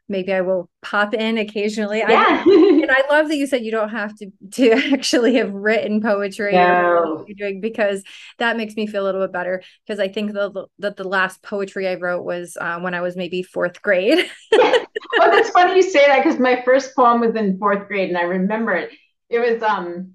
maybe 0.09 0.33
I 0.33 0.41
will 0.41 0.71
pop 0.83 1.15
in 1.15 1.39
occasionally. 1.39 1.99
Yeah. 1.99 2.43
I, 2.47 2.81
and 2.83 2.91
I 2.91 3.03
love 3.11 3.29
that 3.29 3.37
you 3.37 3.47
said 3.47 3.65
you 3.65 3.71
don't 3.71 3.89
have 3.89 4.15
to 4.17 4.31
to 4.53 4.71
actually 4.93 5.37
have 5.37 5.53
written 5.53 6.01
poetry 6.01 6.53
no. 6.53 7.25
you're 7.27 7.37
doing 7.37 7.61
because 7.61 8.03
that 8.39 8.57
makes 8.57 8.77
me 8.77 8.87
feel 8.87 9.03
a 9.03 9.07
little 9.07 9.23
bit 9.23 9.33
better 9.33 9.63
because 9.85 9.99
I 9.99 10.09
think 10.09 10.33
the, 10.33 10.67
that 10.79 10.97
the 10.97 11.09
last 11.09 11.43
poetry 11.43 11.89
I 11.89 11.95
wrote 11.95 12.25
was 12.25 12.57
uh, 12.61 12.79
when 12.81 12.95
I 12.95 13.01
was 13.01 13.17
maybe 13.17 13.43
fourth 13.43 13.83
grade. 13.83 14.19
yeah. 14.53 14.85
Oh, 15.21 15.31
that's 15.31 15.51
funny 15.51 15.77
you 15.77 15.83
say 15.83 16.07
that 16.07 16.23
because 16.23 16.39
my 16.39 16.63
first 16.65 16.95
poem 16.95 17.21
was 17.21 17.35
in 17.35 17.59
fourth 17.59 17.89
grade 17.89 18.09
and 18.09 18.19
I 18.19 18.23
remember 18.23 18.73
it. 18.73 18.91
It 19.29 19.39
was 19.39 19.63
um 19.63 20.13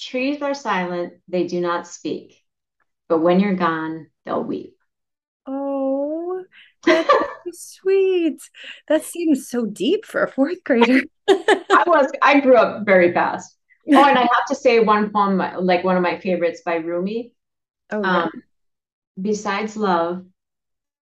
trees 0.00 0.40
are 0.42 0.54
silent, 0.54 1.14
they 1.26 1.46
do 1.46 1.60
not 1.60 1.86
speak, 1.86 2.40
but 3.08 3.18
when 3.18 3.40
you're 3.40 3.56
gone, 3.56 4.06
they'll 4.28 4.44
weep. 4.44 4.76
Oh, 5.46 6.44
that's 6.84 7.08
sweet. 7.52 8.40
That 8.88 9.02
seems 9.02 9.48
so 9.48 9.64
deep 9.64 10.04
for 10.04 10.22
a 10.22 10.30
fourth 10.30 10.62
grader. 10.64 11.02
I 11.28 11.84
was, 11.86 12.12
I 12.20 12.40
grew 12.40 12.56
up 12.56 12.84
very 12.84 13.12
fast. 13.12 13.56
Oh, 13.90 14.04
and 14.04 14.18
I 14.18 14.22
have 14.34 14.46
to 14.48 14.54
say 14.54 14.80
one 14.80 15.10
poem, 15.10 15.38
like 15.38 15.82
one 15.82 15.96
of 15.96 16.02
my 16.02 16.20
favorites 16.20 16.60
by 16.64 16.76
Rumi. 16.76 17.32
Oh, 17.90 18.02
yeah. 18.02 18.24
um, 18.24 18.30
besides 19.20 19.76
love, 19.76 20.26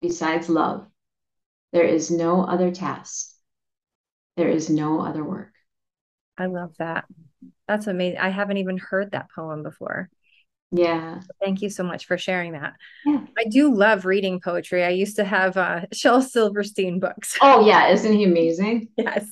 besides 0.01 0.49
love, 0.49 0.87
there 1.73 1.85
is 1.85 2.13
no 2.13 2.45
other 2.45 2.71
task. 2.71 3.33
There 4.37 4.49
is 4.49 4.71
no 4.71 5.01
other 5.01 5.25
work. 5.25 5.53
I 6.39 6.47
love 6.47 6.75
that. 6.79 7.07
That's 7.67 7.89
amazing. 7.89 8.19
I 8.19 8.29
haven't 8.29 8.59
even 8.59 8.79
heard 8.79 9.11
that 9.11 9.31
poem 9.35 9.65
before. 9.65 10.11
Yeah. 10.73 11.21
Thank 11.41 11.63
you 11.63 11.71
so 11.71 11.85
much 11.85 12.07
for 12.07 12.19
sharing 12.19 12.53
that. 12.53 12.75
Yeah. 13.05 13.21
I 13.39 13.45
do 13.45 13.73
love 13.73 14.05
reading 14.05 14.41
poetry. 14.41 14.85
I 14.85 14.91
used 14.91 15.17
to 15.17 15.25
have 15.25 15.57
uh, 15.57 15.83
Shel 15.93 16.23
Silverstein 16.23 17.01
books. 17.01 17.37
Oh, 17.41 17.67
yeah. 17.67 17.89
Isn't 17.89 18.13
he 18.13 18.25
amazing? 18.25 18.89
yes. 18.97 19.31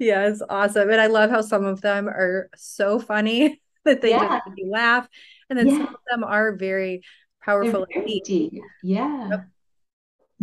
Yes. 0.00 0.42
Awesome. 0.48 0.90
And 0.90 1.00
I 1.00 1.06
love 1.06 1.30
how 1.30 1.42
some 1.42 1.64
of 1.64 1.80
them 1.80 2.08
are 2.08 2.50
so 2.56 2.98
funny 2.98 3.60
that 3.84 4.00
they 4.00 4.10
yeah. 4.10 4.38
just 4.38 4.48
make 4.48 4.58
you 4.58 4.70
laugh. 4.70 5.08
And 5.50 5.58
then 5.58 5.68
yeah. 5.68 5.76
some 5.76 5.94
of 5.94 6.00
them 6.10 6.24
are 6.24 6.56
very 6.56 7.02
powerful. 7.42 7.86
Very 7.92 8.20
deep. 8.24 8.54
Yeah. 8.82 9.28
Yep. 9.30 9.48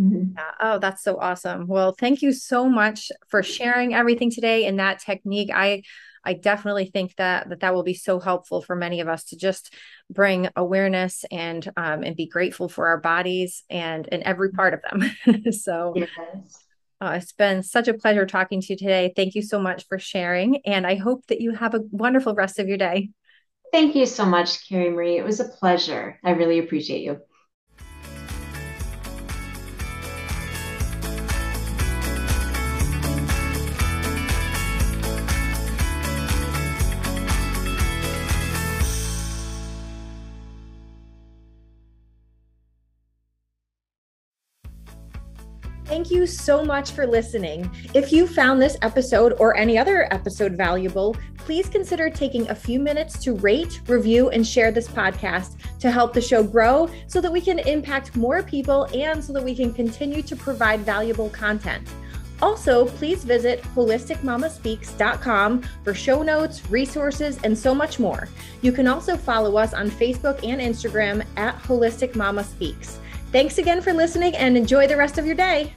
Mm-hmm. 0.00 0.32
Yeah. 0.36 0.50
Oh, 0.60 0.78
that's 0.78 1.02
so 1.02 1.18
awesome. 1.18 1.66
Well, 1.66 1.92
thank 1.92 2.22
you 2.22 2.32
so 2.32 2.68
much 2.68 3.10
for 3.28 3.42
sharing 3.42 3.94
everything 3.94 4.30
today 4.30 4.66
and 4.66 4.78
that 4.78 5.00
technique. 5.00 5.50
I 5.52 5.82
I 6.26 6.34
definitely 6.34 6.86
think 6.86 7.14
that 7.16 7.48
that 7.48 7.60
that 7.60 7.74
will 7.74 7.82
be 7.82 7.94
so 7.94 8.20
helpful 8.20 8.60
for 8.60 8.76
many 8.76 9.00
of 9.00 9.08
us 9.08 9.24
to 9.26 9.36
just 9.36 9.72
bring 10.10 10.48
awareness 10.56 11.24
and 11.30 11.66
um, 11.76 12.02
and 12.02 12.16
be 12.16 12.26
grateful 12.26 12.68
for 12.68 12.88
our 12.88 12.98
bodies 12.98 13.62
and 13.70 14.06
in 14.08 14.22
every 14.24 14.50
part 14.50 14.74
of 14.74 14.82
them. 14.82 15.52
so. 15.52 15.94
Yes. 15.96 16.64
Uh, 16.98 17.18
it's 17.20 17.32
been 17.32 17.62
such 17.62 17.88
a 17.88 17.94
pleasure 17.94 18.24
talking 18.24 18.58
to 18.58 18.68
you 18.70 18.76
today. 18.76 19.12
Thank 19.14 19.34
you 19.34 19.42
so 19.42 19.60
much 19.60 19.86
for 19.86 19.98
sharing. 19.98 20.62
And 20.64 20.86
I 20.86 20.94
hope 20.94 21.26
that 21.26 21.42
you 21.42 21.52
have 21.52 21.74
a 21.74 21.82
wonderful 21.90 22.34
rest 22.34 22.58
of 22.58 22.68
your 22.68 22.78
day. 22.78 23.10
Thank 23.70 23.94
you 23.94 24.06
so 24.06 24.24
much, 24.24 24.66
Carrie 24.66 24.88
Marie. 24.88 25.18
It 25.18 25.24
was 25.24 25.38
a 25.38 25.44
pleasure. 25.44 26.18
I 26.24 26.30
really 26.30 26.58
appreciate 26.58 27.02
you. 27.02 27.20
Thank 46.06 46.20
you 46.20 46.26
so 46.28 46.64
much 46.64 46.92
for 46.92 47.04
listening. 47.04 47.68
If 47.92 48.12
you 48.12 48.28
found 48.28 48.62
this 48.62 48.76
episode 48.82 49.34
or 49.40 49.56
any 49.56 49.76
other 49.76 50.06
episode 50.14 50.52
valuable, 50.52 51.16
please 51.36 51.68
consider 51.68 52.10
taking 52.10 52.48
a 52.48 52.54
few 52.54 52.78
minutes 52.78 53.18
to 53.24 53.34
rate, 53.34 53.80
review, 53.88 54.28
and 54.28 54.46
share 54.46 54.70
this 54.70 54.86
podcast 54.86 55.56
to 55.80 55.90
help 55.90 56.12
the 56.12 56.20
show 56.20 56.44
grow 56.44 56.88
so 57.08 57.20
that 57.20 57.32
we 57.32 57.40
can 57.40 57.58
impact 57.58 58.14
more 58.14 58.40
people 58.40 58.84
and 58.94 59.24
so 59.24 59.32
that 59.32 59.42
we 59.42 59.52
can 59.52 59.74
continue 59.74 60.22
to 60.22 60.36
provide 60.36 60.78
valuable 60.82 61.28
content. 61.30 61.88
Also, 62.40 62.86
please 62.86 63.24
visit 63.24 63.60
holisticmamaspeaks.com 63.74 65.62
for 65.82 65.92
show 65.92 66.22
notes, 66.22 66.70
resources, 66.70 67.40
and 67.42 67.58
so 67.58 67.74
much 67.74 67.98
more. 67.98 68.28
You 68.62 68.70
can 68.70 68.86
also 68.86 69.16
follow 69.16 69.56
us 69.56 69.74
on 69.74 69.90
Facebook 69.90 70.38
and 70.44 70.60
Instagram 70.60 71.26
at 71.36 71.58
Holistic 71.64 72.14
Mama 72.14 72.44
Speaks. 72.44 73.00
Thanks 73.32 73.58
again 73.58 73.82
for 73.82 73.92
listening 73.92 74.36
and 74.36 74.56
enjoy 74.56 74.86
the 74.86 74.96
rest 74.96 75.18
of 75.18 75.26
your 75.26 75.34
day. 75.34 75.74